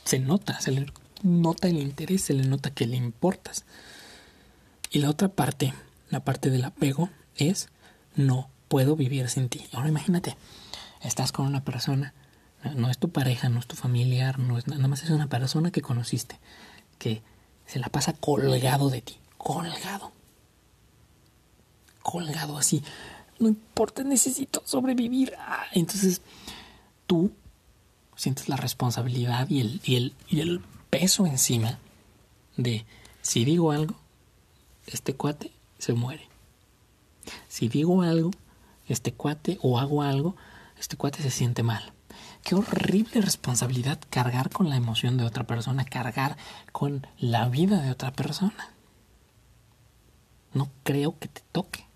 Se 0.04 0.18
nota, 0.18 0.60
se 0.60 0.70
le 0.72 0.86
nota 1.22 1.68
el 1.68 1.78
interés, 1.78 2.22
se 2.22 2.32
le 2.32 2.44
nota 2.46 2.70
que 2.70 2.86
le 2.86 2.96
importas. 2.96 3.64
Y 4.96 4.98
la 4.98 5.10
otra 5.10 5.28
parte, 5.28 5.74
la 6.08 6.20
parte 6.20 6.48
del 6.48 6.64
apego, 6.64 7.10
es 7.34 7.68
no 8.14 8.48
puedo 8.68 8.96
vivir 8.96 9.28
sin 9.28 9.50
ti. 9.50 9.66
Ahora 9.74 9.90
imagínate, 9.90 10.38
estás 11.02 11.32
con 11.32 11.44
una 11.46 11.62
persona, 11.62 12.14
no 12.74 12.88
es 12.88 12.96
tu 12.96 13.10
pareja, 13.10 13.50
no 13.50 13.60
es 13.60 13.66
tu 13.66 13.76
familiar, 13.76 14.38
no 14.38 14.56
es 14.56 14.66
nada 14.68 14.88
más 14.88 15.02
es 15.02 15.10
una 15.10 15.26
persona 15.26 15.70
que 15.70 15.82
conociste, 15.82 16.40
que 16.98 17.22
se 17.66 17.78
la 17.78 17.90
pasa 17.90 18.14
colgado 18.14 18.88
de 18.88 19.02
ti, 19.02 19.18
colgado. 19.36 20.12
Colgado 22.02 22.56
así. 22.56 22.82
No 23.38 23.48
importa, 23.48 24.02
necesito 24.02 24.62
sobrevivir. 24.64 25.34
Ah, 25.38 25.66
entonces, 25.74 26.22
tú 27.06 27.32
sientes 28.16 28.48
la 28.48 28.56
responsabilidad 28.56 29.46
y 29.50 29.60
el, 29.60 29.80
y 29.84 29.96
el, 29.96 30.14
y 30.26 30.40
el 30.40 30.62
peso 30.88 31.26
encima 31.26 31.80
de 32.56 32.86
si 33.20 33.44
digo 33.44 33.72
algo, 33.72 34.05
este 34.86 35.14
cuate 35.14 35.52
se 35.78 35.92
muere. 35.92 36.28
Si 37.48 37.68
digo 37.68 38.02
algo, 38.02 38.30
este 38.88 39.12
cuate 39.12 39.58
o 39.62 39.78
hago 39.78 40.02
algo, 40.02 40.36
este 40.78 40.96
cuate 40.96 41.22
se 41.22 41.30
siente 41.30 41.62
mal. 41.62 41.92
Qué 42.42 42.54
horrible 42.54 43.20
responsabilidad 43.20 43.98
cargar 44.08 44.50
con 44.50 44.70
la 44.70 44.76
emoción 44.76 45.16
de 45.16 45.24
otra 45.24 45.44
persona, 45.44 45.84
cargar 45.84 46.36
con 46.72 47.06
la 47.18 47.48
vida 47.48 47.80
de 47.80 47.90
otra 47.90 48.12
persona. 48.12 48.72
No 50.54 50.70
creo 50.84 51.18
que 51.18 51.28
te 51.28 51.42
toque. 51.52 51.86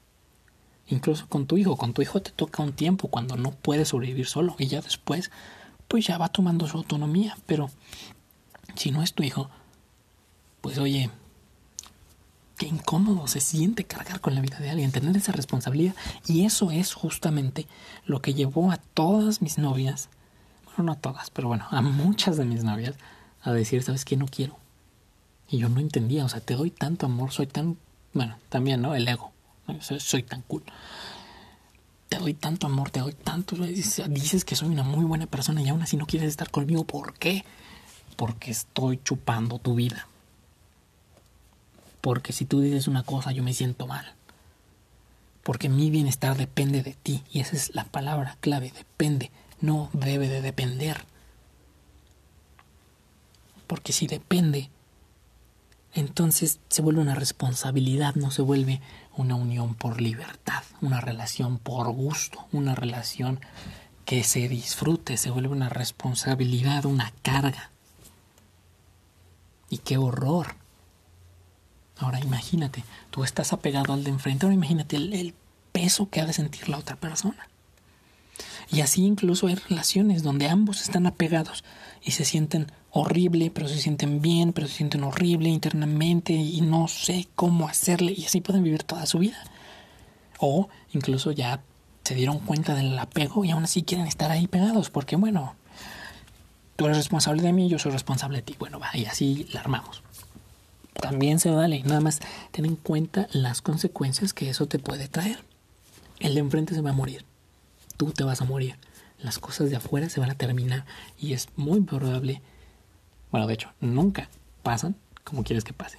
Incluso 0.89 1.29
con 1.29 1.47
tu 1.47 1.57
hijo, 1.57 1.77
con 1.77 1.95
tu 1.95 2.03
hijo 2.03 2.21
te 2.21 2.33
toca 2.33 2.63
un 2.63 2.73
tiempo 2.73 3.09
cuando 3.09 3.37
no 3.37 3.53
puede 3.53 3.85
sobrevivir 3.85 4.27
solo 4.27 4.57
y 4.59 4.67
ya 4.67 4.81
después, 4.81 5.31
pues 5.87 6.07
ya 6.07 6.19
va 6.19 6.29
tomando 6.29 6.67
su 6.67 6.77
autonomía. 6.77 7.37
Pero 7.47 7.71
si 8.75 8.91
no 8.91 9.03
es 9.03 9.15
tu 9.15 9.23
hijo, 9.23 9.49
pues 10.61 10.79
oye, 10.79 11.11
qué 12.61 12.67
incómodo 12.67 13.27
se 13.27 13.41
siente 13.41 13.85
cargar 13.85 14.21
con 14.21 14.35
la 14.35 14.43
vida 14.43 14.59
de 14.59 14.69
alguien, 14.69 14.93
tener 14.93 15.17
esa 15.17 15.33
responsabilidad. 15.33 15.95
Y 16.27 16.45
eso 16.45 16.71
es 16.71 16.93
justamente 16.93 17.67
lo 18.05 18.21
que 18.21 18.35
llevó 18.35 18.71
a 18.71 18.77
todas 18.77 19.41
mis 19.41 19.57
novias, 19.57 20.11
bueno, 20.67 20.83
no 20.85 20.93
a 20.93 20.97
todas, 20.97 21.31
pero 21.31 21.49
bueno, 21.49 21.67
a 21.71 21.81
muchas 21.81 22.37
de 22.37 22.45
mis 22.45 22.63
novias, 22.63 22.97
a 23.41 23.53
decir, 23.53 23.83
¿sabes 23.83 24.05
qué? 24.05 24.19
No 24.19 24.27
quiero. 24.27 24.59
Y 25.49 25.57
yo 25.57 25.71
no 25.71 25.81
entendía, 25.81 26.23
o 26.23 26.29
sea, 26.29 26.43
te 26.43 26.55
doy 26.55 26.71
tanto 26.71 27.07
amor, 27.07 27.33
soy 27.33 27.47
tan, 27.47 27.79
bueno, 28.13 28.37
también, 28.51 28.83
¿no? 28.83 28.95
El 28.95 29.09
ego, 29.09 29.33
soy, 29.81 30.23
tan 30.23 30.43
cool. 30.43 30.63
Te 32.11 32.19
doy 32.19 32.35
tanto 32.35 32.67
amor, 32.67 32.91
te 32.91 33.01
doy 33.01 33.15
tanto, 33.15 33.57
dices 33.57 34.45
que 34.45 34.55
soy 34.55 34.69
una 34.69 34.83
muy 34.83 35.07
buena 35.07 35.25
persona 35.25 35.63
y 35.63 35.71
aún 35.71 35.81
así 35.81 35.97
no 35.97 36.05
quieres 36.05 36.29
estar 36.29 36.51
conmigo, 36.51 36.85
¿por 36.85 37.15
qué? 37.15 37.43
Porque 38.17 38.51
estoy 38.51 39.01
chupando 39.03 39.59
tu 39.59 39.75
vida 39.77 40.10
porque 42.01 42.33
si 42.33 42.45
tú 42.45 42.61
dices 42.61 42.89
una 42.89 43.03
cosa 43.03 43.33
yo 43.33 43.43
me 43.43 43.55
siento 43.55 43.87
mal. 43.87 44.15
Porque 45.43 45.69
mi 45.69 45.91
bienestar 45.91 46.37
depende 46.37 46.83
de 46.83 46.95
ti. 46.95 47.25
Y 47.33 47.41
esa 47.41 47.57
es 47.57 47.75
la 47.75 47.85
palabra 47.85 48.37
clave, 48.41 48.73
depende. 48.77 49.31
No 49.61 49.89
debe 49.93 50.29
de 50.29 50.43
depender. 50.43 51.05
Porque 53.67 53.93
si 53.93 54.07
depende, 54.07 54.71
entonces 55.95 56.61
se 56.69 56.83
vuelve 56.83 57.01
una 57.01 57.15
responsabilidad, 57.15 58.15
no 58.15 58.31
se 58.31 58.43
vuelve 58.43 58.81
una 59.17 59.35
unión 59.35 59.75
por 59.75 60.01
libertad, 60.01 60.63
una 60.81 61.01
relación 61.01 61.59
por 61.59 61.91
gusto, 61.91 62.47
una 62.53 62.75
relación 62.75 63.41
que 64.05 64.25
se 64.25 64.49
disfrute, 64.49 65.17
se 65.17 65.31
vuelve 65.31 65.51
una 65.51 65.69
responsabilidad, 65.69 66.85
una 66.85 67.13
carga. 67.23 67.71
Y 69.69 69.79
qué 69.79 69.99
horror 69.99 70.60
Ahora 72.01 72.19
imagínate, 72.19 72.83
tú 73.11 73.25
estás 73.25 73.53
apegado 73.53 73.93
al 73.93 74.05
de 74.05 74.11
enfrente, 74.11 74.47
ahora 74.47 74.55
imagínate 74.55 74.97
el, 74.97 75.35
peso 75.73 76.11
que 76.11 76.21
ha 76.21 76.27
de 76.27 76.33
sentir 76.33 76.69
la 76.69 76.79
otra 76.79 76.97
persona. 76.97 77.49
Y 78.73 78.81
así 78.81 79.05
incluso 79.05 79.47
hay 79.47 79.55
relaciones 79.55 80.25
donde 80.25 80.49
ambos 80.49 80.81
están 80.81 81.07
apegados 81.07 81.63
y 82.03 82.11
se 82.11 82.25
sienten 82.25 82.73
horrible, 82.91 83.53
pero 83.53 83.69
se 83.69 83.79
sienten 83.79 84.21
bien, 84.21 84.53
pero 84.53 84.67
se 84.67 84.75
sienten 84.75 85.05
horrible 85.05 85.49
internamente 85.49 86.33
y 86.33 86.61
no 86.61 86.89
sé 86.89 87.29
cómo 87.37 87.69
hacerle 87.69 88.13
y 88.17 88.25
así 88.25 88.41
pueden 88.41 88.65
vivir 88.65 88.83
toda 88.83 89.07
su 89.07 89.21
vida. 89.21 89.37
O 90.41 90.69
incluso 90.93 91.31
ya 91.31 91.63
se 92.03 92.17
dieron 92.17 92.41
cuenta 92.41 92.75
del 92.75 92.99
apego 92.99 93.45
y 93.45 93.53
aún 93.53 93.63
así 93.63 93.85
quieren 93.85 94.09
estar 94.09 94.33
ahí 94.33 94.49
pegados 94.49 94.91
porque 94.91 95.15
bueno, 95.15 95.55
tú 96.75 96.87
eres 96.87 96.97
responsable 96.97 97.43
de 97.43 97.53
mí, 97.53 97.69
yo 97.69 97.79
soy 97.79 97.93
responsable 97.93 98.39
de 98.39 98.43
ti. 98.43 98.57
Bueno, 98.59 98.81
va, 98.81 98.91
y 98.95 99.05
así 99.05 99.47
la 99.53 99.61
armamos 99.61 100.03
también 101.01 101.39
se 101.41 101.51
vale. 101.51 101.83
Nada 101.85 102.01
más 102.01 102.21
ten 102.51 102.65
en 102.65 102.77
cuenta 102.77 103.29
las 103.33 103.63
consecuencias 103.63 104.33
que 104.33 104.51
eso 104.51 104.67
te 104.67 104.79
puede 104.79 105.09
traer. 105.09 105.43
El 106.19 106.35
de 106.35 106.41
enfrente 106.41 106.75
se 106.75 106.81
va 106.81 106.91
a 106.91 106.95
morir. 106.95 107.25
Tú 107.97 108.13
te 108.13 108.25
vas 108.25 108.41
a 108.41 108.45
morir. 108.45 108.77
Las 109.19 109.39
cosas 109.39 109.71
de 109.71 109.77
afuera 109.77 110.09
se 110.09 110.21
van 110.21 110.31
a 110.31 110.35
terminar. 110.35 110.85
Y 111.19 111.33
es 111.33 111.49
muy 111.57 111.81
probable. 111.81 112.43
Bueno, 113.31 113.47
de 113.47 113.55
hecho, 113.55 113.73
nunca 113.81 114.29
pasan 114.63 114.97
como 115.25 115.45
quieres 115.45 115.65
que 115.65 115.73
pase. 115.73 115.99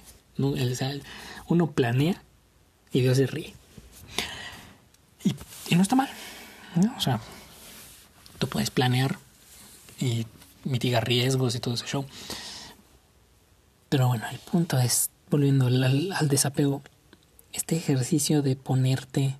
Uno 1.46 1.70
planea 1.70 2.22
y 2.92 3.00
Dios 3.00 3.16
se 3.16 3.26
ríe. 3.26 3.54
Y, 5.24 5.74
no 5.74 5.82
está 5.82 5.96
mal. 5.96 6.08
O 6.96 7.00
sea, 7.00 7.20
tú 8.38 8.48
puedes 8.48 8.70
planear 8.70 9.18
y 10.00 10.26
mitigar 10.64 11.06
riesgos 11.06 11.54
y 11.54 11.60
todo 11.60 11.74
ese 11.74 11.86
show. 11.86 12.04
Pero 13.92 14.08
bueno, 14.08 14.24
el 14.30 14.38
punto 14.38 14.78
es, 14.78 15.10
volviendo 15.28 15.66
al, 15.66 16.26
desapego, 16.30 16.80
este 17.52 17.76
ejercicio 17.76 18.40
de 18.40 18.56
ponerte 18.56 19.36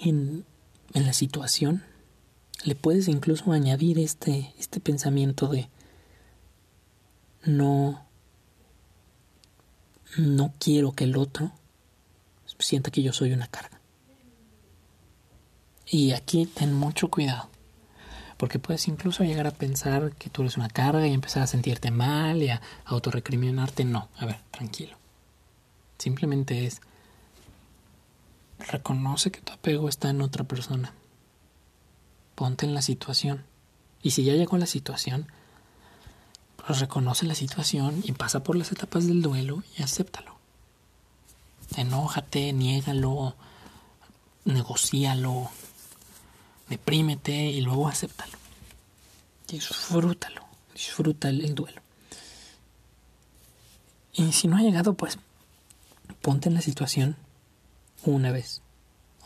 en, 0.00 0.46
en, 0.94 1.04
la 1.04 1.12
situación, 1.12 1.84
le 2.64 2.74
puedes 2.74 3.06
incluso 3.06 3.52
añadir 3.52 3.98
este, 3.98 4.54
este 4.58 4.80
pensamiento 4.80 5.48
de 5.48 5.68
no, 7.44 8.02
no 10.16 10.54
quiero 10.58 10.92
que 10.92 11.04
el 11.04 11.14
otro 11.18 11.52
sienta 12.58 12.90
que 12.90 13.02
yo 13.02 13.12
soy 13.12 13.34
una 13.34 13.46
carga. 13.46 13.78
Y 15.86 16.12
aquí 16.12 16.46
ten 16.46 16.72
mucho 16.72 17.10
cuidado 17.10 17.50
porque 18.36 18.58
puedes 18.58 18.88
incluso 18.88 19.24
llegar 19.24 19.46
a 19.46 19.52
pensar 19.52 20.12
que 20.12 20.30
tú 20.30 20.42
eres 20.42 20.56
una 20.56 20.68
carga 20.68 21.06
y 21.06 21.12
empezar 21.12 21.42
a 21.42 21.46
sentirte 21.46 21.90
mal 21.90 22.42
y 22.42 22.50
a 22.50 22.60
autorrecriminarte. 22.84 23.84
No, 23.84 24.08
a 24.18 24.26
ver, 24.26 24.40
tranquilo. 24.50 24.96
Simplemente 25.98 26.66
es 26.66 26.80
reconoce 28.58 29.30
que 29.30 29.40
tu 29.40 29.52
apego 29.52 29.88
está 29.88 30.10
en 30.10 30.20
otra 30.20 30.44
persona. 30.44 30.92
Ponte 32.34 32.66
en 32.66 32.74
la 32.74 32.82
situación. 32.82 33.44
Y 34.02 34.10
si 34.10 34.24
ya 34.24 34.34
llegó 34.34 34.58
la 34.58 34.66
situación, 34.66 35.26
pues 36.56 36.80
reconoce 36.80 37.26
la 37.26 37.34
situación 37.34 38.02
y 38.04 38.12
pasa 38.12 38.42
por 38.42 38.56
las 38.56 38.72
etapas 38.72 39.06
del 39.06 39.22
duelo 39.22 39.62
y 39.78 39.82
acéptalo. 39.82 40.36
Enójate, 41.76 42.52
niégalo, 42.52 43.34
negocialo, 44.44 45.50
deprímete 46.68 47.32
y 47.32 47.60
luego 47.60 47.88
acéptalo. 47.88 48.32
Disfrútalo, 49.48 50.42
disfruta 50.74 51.28
el, 51.28 51.44
el 51.44 51.54
duelo. 51.54 51.80
Y 54.12 54.32
si 54.32 54.48
no 54.48 54.56
ha 54.56 54.62
llegado, 54.62 54.94
pues 54.94 55.18
ponte 56.22 56.48
en 56.48 56.54
la 56.54 56.60
situación 56.60 57.16
una 58.04 58.32
vez, 58.32 58.62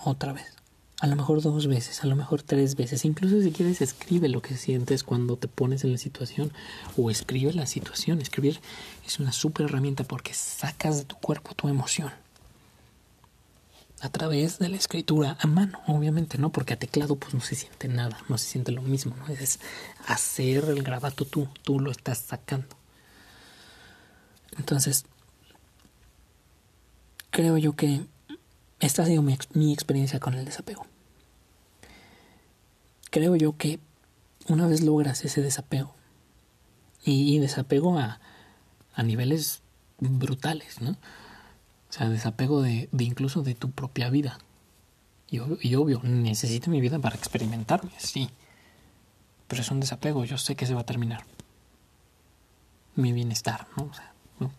otra 0.04 0.32
vez, 0.32 0.54
a 1.00 1.06
lo 1.06 1.16
mejor 1.16 1.40
dos 1.40 1.66
veces, 1.66 2.02
a 2.02 2.06
lo 2.06 2.16
mejor 2.16 2.42
tres 2.42 2.76
veces, 2.76 3.04
incluso 3.04 3.40
si 3.40 3.52
quieres 3.52 3.80
escribe 3.80 4.28
lo 4.28 4.42
que 4.42 4.56
sientes 4.56 5.02
cuando 5.02 5.36
te 5.36 5.48
pones 5.48 5.84
en 5.84 5.92
la 5.92 5.98
situación 5.98 6.52
o 6.96 7.10
escribe 7.10 7.52
la 7.54 7.66
situación. 7.66 8.20
Escribir 8.20 8.60
es 9.06 9.18
una 9.18 9.32
súper 9.32 9.66
herramienta 9.66 10.04
porque 10.04 10.34
sacas 10.34 10.98
de 10.98 11.04
tu 11.04 11.16
cuerpo 11.16 11.54
tu 11.54 11.68
emoción 11.68 12.10
a 14.00 14.08
través 14.08 14.58
de 14.58 14.68
la 14.68 14.76
escritura 14.76 15.36
a 15.40 15.46
mano, 15.46 15.80
obviamente, 15.86 16.38
¿no? 16.38 16.50
Porque 16.50 16.72
a 16.72 16.78
teclado 16.78 17.16
pues 17.16 17.34
no 17.34 17.40
se 17.40 17.54
siente 17.54 17.86
nada, 17.86 18.18
no 18.28 18.38
se 18.38 18.46
siente 18.46 18.72
lo 18.72 18.82
mismo, 18.82 19.14
¿no? 19.16 19.28
Es 19.28 19.60
hacer 20.06 20.64
el 20.64 20.82
grabato 20.82 21.26
tú, 21.26 21.48
tú 21.62 21.80
lo 21.80 21.90
estás 21.90 22.18
sacando. 22.18 22.76
Entonces, 24.56 25.04
creo 27.30 27.58
yo 27.58 27.74
que 27.74 28.06
esta 28.80 29.02
ha 29.02 29.06
sido 29.06 29.22
mi, 29.22 29.72
experiencia 29.72 30.18
con 30.18 30.34
el 30.34 30.46
desapego. 30.46 30.86
Creo 33.10 33.36
yo 33.36 33.56
que 33.56 33.80
una 34.48 34.66
vez 34.66 34.80
logras 34.80 35.24
ese 35.24 35.42
desapego, 35.42 35.94
y, 37.04 37.34
y 37.34 37.38
desapego 37.38 37.98
a, 37.98 38.20
a 38.94 39.02
niveles 39.02 39.60
brutales, 39.98 40.80
¿no? 40.80 40.96
O 41.90 41.92
sea, 41.92 42.08
desapego 42.08 42.62
de, 42.62 42.88
de 42.92 43.04
incluso 43.04 43.42
de 43.42 43.54
tu 43.54 43.70
propia 43.72 44.08
vida. 44.10 44.38
Y, 45.28 45.40
y, 45.60 45.74
obvio, 45.74 46.00
necesito 46.04 46.70
mi 46.70 46.80
vida 46.80 46.98
para 46.98 47.16
experimentarme, 47.16 47.90
sí. 47.98 48.30
Pero 49.48 49.62
es 49.62 49.70
un 49.70 49.80
desapego, 49.80 50.24
yo 50.24 50.38
sé 50.38 50.54
que 50.54 50.66
se 50.66 50.74
va 50.74 50.82
a 50.82 50.86
terminar. 50.86 51.24
Mi 52.94 53.12
bienestar, 53.12 53.66
¿no? 53.76 53.84
O 53.84 53.94
sea, 53.94 54.12
no, 54.38 54.52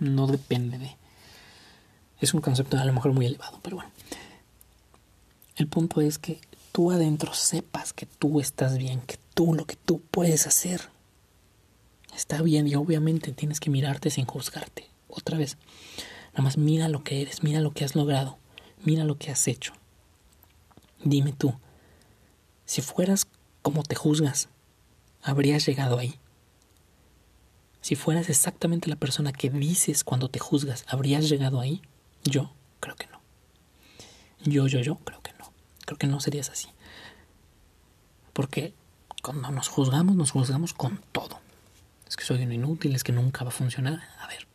no 0.00 0.26
depende 0.26 0.78
de... 0.78 0.96
Es 2.20 2.34
un 2.34 2.40
concepto 2.40 2.76
a 2.76 2.84
lo 2.84 2.92
mejor 2.92 3.12
muy 3.12 3.26
elevado, 3.26 3.60
pero 3.62 3.76
bueno. 3.76 3.90
El 5.56 5.68
punto 5.68 6.00
es 6.00 6.18
que 6.18 6.40
tú 6.72 6.90
adentro 6.90 7.34
sepas 7.34 7.92
que 7.92 8.06
tú 8.06 8.40
estás 8.40 8.78
bien, 8.78 9.00
que 9.02 9.18
tú 9.34 9.54
lo 9.54 9.64
que 9.66 9.76
tú 9.76 10.00
puedes 10.10 10.48
hacer 10.48 10.88
está 12.16 12.42
bien 12.42 12.66
y 12.66 12.74
obviamente 12.74 13.32
tienes 13.32 13.60
que 13.60 13.70
mirarte 13.70 14.10
sin 14.10 14.26
juzgarte. 14.26 14.88
Otra 15.08 15.38
vez, 15.38 15.56
Nada 16.34 16.42
más 16.42 16.58
mira 16.58 16.88
lo 16.88 17.04
que 17.04 17.22
eres, 17.22 17.42
mira 17.42 17.60
lo 17.60 17.72
que 17.72 17.84
has 17.84 17.94
logrado, 17.94 18.38
mira 18.84 19.04
lo 19.04 19.16
que 19.16 19.30
has 19.30 19.46
hecho. 19.46 19.72
Dime 21.04 21.32
tú, 21.32 21.54
si 22.64 22.82
fueras 22.82 23.28
como 23.62 23.84
te 23.84 23.94
juzgas, 23.94 24.48
¿habrías 25.22 25.64
llegado 25.64 25.96
ahí? 25.96 26.18
Si 27.80 27.94
fueras 27.94 28.28
exactamente 28.30 28.88
la 28.88 28.96
persona 28.96 29.32
que 29.32 29.48
dices 29.48 30.02
cuando 30.02 30.28
te 30.28 30.38
juzgas, 30.38 30.84
¿habrías 30.88 31.28
llegado 31.28 31.60
ahí? 31.60 31.82
Yo 32.24 32.52
creo 32.80 32.96
que 32.96 33.06
no. 33.06 33.20
Yo, 34.42 34.66
yo, 34.66 34.80
yo 34.80 34.96
creo 34.96 35.22
que 35.22 35.32
no. 35.38 35.52
Creo 35.84 35.98
que 35.98 36.06
no 36.06 36.18
serías 36.18 36.50
así. 36.50 36.68
Porque 38.32 38.74
cuando 39.22 39.50
nos 39.50 39.68
juzgamos, 39.68 40.16
nos 40.16 40.32
juzgamos 40.32 40.74
con 40.74 41.00
todo. 41.12 41.38
Es 42.08 42.16
que 42.16 42.24
soy 42.24 42.42
un 42.42 42.52
inútil, 42.52 42.94
es 42.94 43.04
que 43.04 43.12
nunca 43.12 43.44
va 43.44 43.50
a 43.50 43.52
funcionar. 43.52 44.02
A 44.18 44.26
ver, 44.26 44.46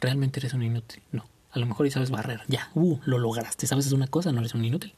realmente 0.00 0.40
eres 0.40 0.54
un 0.54 0.62
inútil. 0.62 1.02
No. 1.12 1.24
A 1.56 1.58
lo 1.58 1.66
mejor 1.66 1.86
y 1.86 1.90
sabes 1.90 2.10
barrer. 2.10 2.42
Ya, 2.48 2.70
uh, 2.74 2.98
lo 3.06 3.18
lograste. 3.18 3.66
Sabes 3.66 3.86
es 3.86 3.92
una 3.92 4.06
cosa, 4.06 4.30
no 4.30 4.40
eres 4.40 4.54
un 4.54 4.64
inútil. 4.64 4.92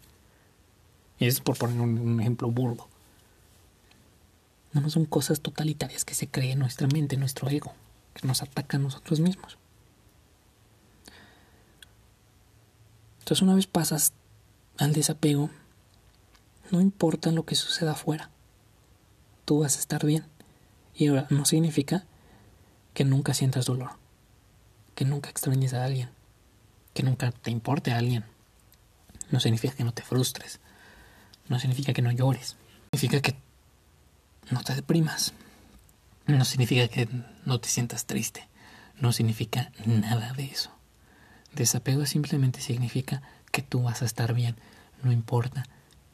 Es 1.18 1.40
por 1.40 1.56
poner 1.56 1.80
un, 1.80 2.20
ejemplo 2.20 2.50
burdo. 2.50 2.88
No, 4.72 4.90
son 4.90 5.04
cosas 5.04 5.40
totalitarias 5.40 6.04
que 6.04 6.14
se 6.14 6.28
cree 6.28 6.52
en 6.52 6.58
nuestra 6.58 6.88
mente, 6.88 7.14
en 7.14 7.20
nuestro 7.20 7.48
ego, 7.48 7.72
que 8.14 8.26
nos 8.26 8.42
atacan 8.42 8.80
a 8.80 8.84
nosotros 8.84 9.20
mismos. 9.20 9.56
Entonces 13.20 13.42
una 13.42 13.54
vez 13.54 13.66
pasas 13.66 14.12
al 14.78 14.92
desapego, 14.92 15.50
no 16.70 16.80
importa 16.80 17.30
lo 17.30 17.44
que 17.44 17.54
suceda 17.54 17.92
afuera, 17.92 18.30
tú 19.44 19.60
vas 19.60 19.76
a 19.76 19.80
estar 19.80 20.04
bien. 20.04 20.24
Y 20.94 21.06
ahora 21.06 21.26
no 21.30 21.44
significa 21.44 22.04
que 22.94 23.04
nunca 23.04 23.32
sientas 23.32 23.66
dolor 23.66 23.90
que 24.98 25.04
nunca 25.04 25.30
extrañes 25.30 25.74
a 25.74 25.84
alguien, 25.84 26.08
que 26.92 27.04
nunca 27.04 27.30
te 27.30 27.52
importe 27.52 27.92
a 27.92 27.98
alguien. 27.98 28.24
No 29.30 29.38
significa 29.38 29.72
que 29.72 29.84
no 29.84 29.94
te 29.94 30.02
frustres, 30.02 30.58
no 31.46 31.60
significa 31.60 31.92
que 31.92 32.02
no 32.02 32.10
llores, 32.10 32.56
significa 32.90 33.22
que 33.22 33.36
no 34.50 34.60
te 34.64 34.74
deprimas, 34.74 35.34
no 36.26 36.44
significa 36.44 36.88
que 36.88 37.08
no 37.44 37.60
te 37.60 37.68
sientas 37.68 38.06
triste, 38.06 38.48
no 38.96 39.12
significa 39.12 39.70
nada 39.86 40.32
de 40.32 40.46
eso. 40.46 40.72
Desapego 41.54 42.04
simplemente 42.04 42.60
significa 42.60 43.22
que 43.52 43.62
tú 43.62 43.84
vas 43.84 44.02
a 44.02 44.04
estar 44.04 44.34
bien, 44.34 44.56
no 45.04 45.12
importa 45.12 45.62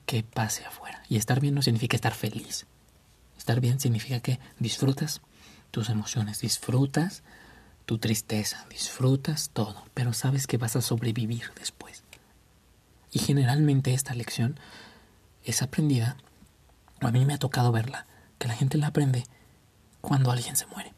qué 0.04 0.22
pase 0.22 0.66
afuera. 0.66 1.02
Y 1.08 1.16
estar 1.16 1.40
bien 1.40 1.54
no 1.54 1.62
significa 1.62 1.96
estar 1.96 2.12
feliz. 2.12 2.66
Estar 3.38 3.60
bien 3.60 3.80
significa 3.80 4.20
que 4.20 4.40
disfrutas 4.58 5.22
tus 5.70 5.88
emociones, 5.88 6.40
disfrutas 6.40 7.22
tu 7.86 7.98
tristeza, 7.98 8.66
disfrutas 8.70 9.50
todo, 9.52 9.84
pero 9.94 10.12
sabes 10.12 10.46
que 10.46 10.56
vas 10.56 10.76
a 10.76 10.82
sobrevivir 10.82 11.44
después. 11.58 12.02
Y 13.10 13.18
generalmente 13.18 13.94
esta 13.94 14.14
lección 14.14 14.58
es 15.44 15.62
aprendida, 15.62 16.16
o 17.02 17.06
a 17.06 17.12
mí 17.12 17.24
me 17.24 17.34
ha 17.34 17.38
tocado 17.38 17.72
verla, 17.72 18.06
que 18.38 18.48
la 18.48 18.54
gente 18.54 18.78
la 18.78 18.88
aprende 18.88 19.24
cuando 20.00 20.30
alguien 20.30 20.56
se 20.56 20.66
muere. 20.66 20.92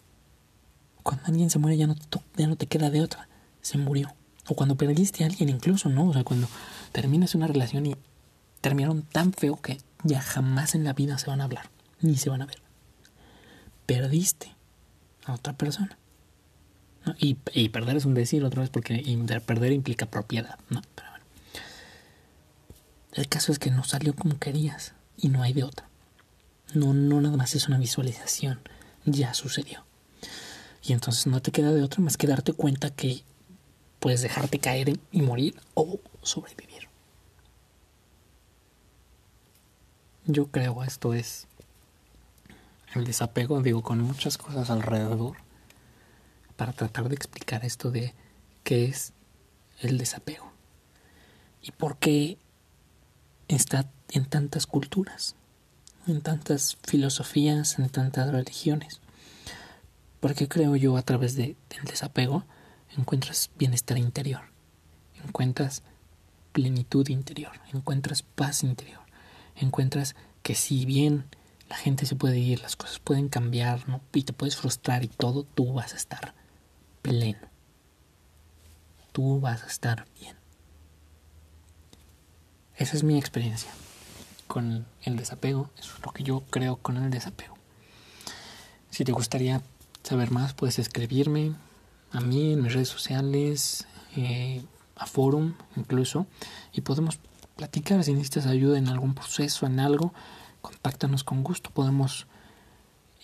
Cuando 1.02 1.26
alguien 1.26 1.50
se 1.50 1.58
muere 1.58 1.76
ya 1.76 1.86
no 1.86 2.56
te, 2.56 2.66
queda 2.66 2.90
de 2.90 3.02
otra, 3.02 3.28
se 3.60 3.78
murió. 3.78 4.14
O 4.48 4.54
cuando 4.54 4.76
perdiste 4.76 5.24
a 5.24 5.26
alguien 5.26 5.48
incluso, 5.48 5.88
¿no? 5.88 6.08
O 6.08 6.12
sea, 6.12 6.24
cuando 6.24 6.48
terminas 6.92 7.34
una 7.34 7.48
relación 7.48 7.86
y 7.86 7.96
terminaron 8.60 9.02
tan 9.02 9.32
feo 9.32 9.60
que 9.60 9.78
ya 10.04 10.20
jamás 10.20 10.74
en 10.74 10.84
la 10.84 10.92
vida 10.92 11.18
se 11.18 11.28
van 11.28 11.40
a 11.40 11.44
hablar, 11.44 11.68
ni 12.00 12.16
se 12.16 12.30
van 12.30 12.42
a 12.42 12.46
ver. 12.46 12.62
Perdiste 13.86 14.54
a 15.24 15.34
otra 15.34 15.52
persona. 15.52 15.98
Y, 17.18 17.36
y, 17.52 17.68
perder 17.68 17.96
es 17.96 18.04
un 18.04 18.14
decir 18.14 18.44
otra 18.44 18.62
vez 18.62 18.70
porque 18.70 18.94
perder 19.46 19.72
implica 19.72 20.06
propiedad, 20.06 20.58
¿no? 20.70 20.82
Pero 20.94 21.10
bueno. 21.10 21.24
El 23.12 23.28
caso 23.28 23.52
es 23.52 23.58
que 23.58 23.70
no 23.70 23.84
salió 23.84 24.14
como 24.14 24.38
querías 24.38 24.92
y 25.16 25.28
no 25.28 25.42
hay 25.42 25.52
de 25.52 25.64
otra. 25.64 25.88
No, 26.74 26.94
no 26.94 27.20
nada 27.20 27.36
más 27.36 27.54
es 27.54 27.68
una 27.68 27.78
visualización, 27.78 28.60
ya 29.04 29.34
sucedió. 29.34 29.84
Y 30.82 30.92
entonces 30.92 31.26
no 31.26 31.40
te 31.40 31.52
queda 31.52 31.72
de 31.72 31.82
otra 31.82 32.02
más 32.02 32.16
que 32.16 32.26
darte 32.26 32.52
cuenta 32.52 32.90
que 32.90 33.22
puedes 34.00 34.20
dejarte 34.20 34.58
caer 34.58 34.98
y 35.12 35.22
morir 35.22 35.54
o 35.74 36.00
sobrevivir. 36.22 36.88
Yo 40.26 40.48
creo 40.48 40.82
esto 40.82 41.14
es 41.14 41.46
el 42.94 43.04
desapego, 43.04 43.62
digo, 43.62 43.82
con 43.82 44.00
muchas 44.00 44.38
cosas 44.38 44.70
alrededor 44.70 45.36
para 46.56 46.72
tratar 46.72 47.08
de 47.08 47.14
explicar 47.14 47.64
esto 47.64 47.90
de 47.90 48.14
qué 48.64 48.86
es 48.86 49.12
el 49.80 49.98
desapego 49.98 50.50
y 51.62 51.72
por 51.72 51.98
qué 51.98 52.38
está 53.48 53.88
en 54.10 54.24
tantas 54.24 54.66
culturas, 54.66 55.36
en 56.06 56.20
tantas 56.20 56.76
filosofías, 56.82 57.78
en 57.78 57.88
tantas 57.88 58.30
religiones. 58.30 59.00
Porque 60.20 60.48
creo 60.48 60.76
yo 60.76 60.96
a 60.96 61.02
través 61.02 61.34
de, 61.36 61.56
del 61.70 61.84
desapego 61.84 62.44
encuentras 62.96 63.50
bienestar 63.58 63.98
interior, 63.98 64.42
encuentras 65.24 65.82
plenitud 66.52 67.06
interior, 67.08 67.52
encuentras 67.72 68.22
paz 68.22 68.62
interior, 68.62 69.00
encuentras 69.56 70.16
que 70.42 70.54
si 70.54 70.86
bien 70.86 71.26
la 71.68 71.76
gente 71.76 72.06
se 72.06 72.16
puede 72.16 72.38
ir, 72.38 72.60
las 72.60 72.76
cosas 72.76 72.98
pueden 73.00 73.28
cambiar, 73.28 73.88
¿no? 73.88 74.00
Y 74.12 74.22
te 74.22 74.32
puedes 74.32 74.56
frustrar 74.56 75.04
y 75.04 75.08
todo, 75.08 75.42
tú 75.42 75.74
vas 75.74 75.92
a 75.92 75.96
estar 75.96 76.34
pleno. 77.06 77.38
Tú 79.12 79.40
vas 79.40 79.62
a 79.62 79.66
estar 79.66 80.06
bien. 80.20 80.36
Esa 82.76 82.96
es 82.96 83.04
mi 83.04 83.16
experiencia 83.16 83.70
con 84.48 84.86
el 85.02 85.16
desapego. 85.16 85.70
Eso 85.78 85.94
es 85.96 86.04
lo 86.04 86.12
que 86.12 86.24
yo 86.24 86.42
creo 86.50 86.76
con 86.76 86.96
el 86.96 87.10
desapego. 87.10 87.56
Si 88.90 89.04
te 89.04 89.12
gustaría 89.12 89.62
saber 90.02 90.32
más, 90.32 90.52
puedes 90.54 90.80
escribirme 90.80 91.54
a 92.10 92.20
mí 92.20 92.54
en 92.54 92.62
mis 92.62 92.72
redes 92.72 92.88
sociales, 92.88 93.86
eh, 94.16 94.64
a 94.96 95.06
forum 95.06 95.54
incluso, 95.76 96.26
y 96.72 96.80
podemos 96.80 97.20
platicar 97.54 98.02
si 98.02 98.14
necesitas 98.14 98.46
ayuda 98.46 98.78
en 98.78 98.88
algún 98.88 99.14
proceso, 99.14 99.66
en 99.66 99.78
algo, 99.78 100.12
contáctanos 100.60 101.22
con 101.22 101.44
gusto. 101.44 101.70
Podemos 101.70 102.26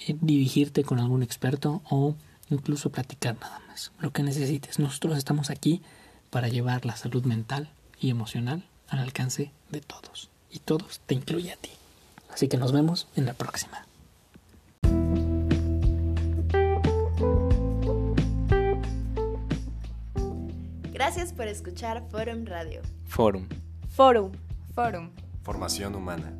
eh, 0.06 0.16
dirigirte 0.20 0.84
con 0.84 1.00
algún 1.00 1.24
experto 1.24 1.82
o 1.90 2.14
incluso 2.54 2.90
platicar 2.90 3.36
nada 3.40 3.60
más, 3.68 3.92
lo 4.00 4.12
que 4.12 4.22
necesites. 4.22 4.78
Nosotros 4.78 5.18
estamos 5.18 5.50
aquí 5.50 5.82
para 6.30 6.48
llevar 6.48 6.86
la 6.86 6.96
salud 6.96 7.24
mental 7.24 7.70
y 8.00 8.10
emocional 8.10 8.64
al 8.88 9.00
alcance 9.00 9.52
de 9.70 9.80
todos. 9.80 10.30
Y 10.50 10.58
todos 10.58 11.00
te 11.06 11.14
incluye 11.14 11.52
a 11.52 11.56
ti. 11.56 11.70
Así 12.32 12.48
que 12.48 12.56
nos 12.56 12.72
vemos 12.72 13.08
en 13.16 13.26
la 13.26 13.34
próxima. 13.34 13.86
Gracias 20.92 21.32
por 21.32 21.48
escuchar 21.48 22.04
Forum 22.10 22.44
Radio. 22.46 22.80
Forum. 23.06 23.48
Forum. 23.90 24.32
Forum. 24.74 25.10
Formación 25.42 25.94
humana. 25.94 26.32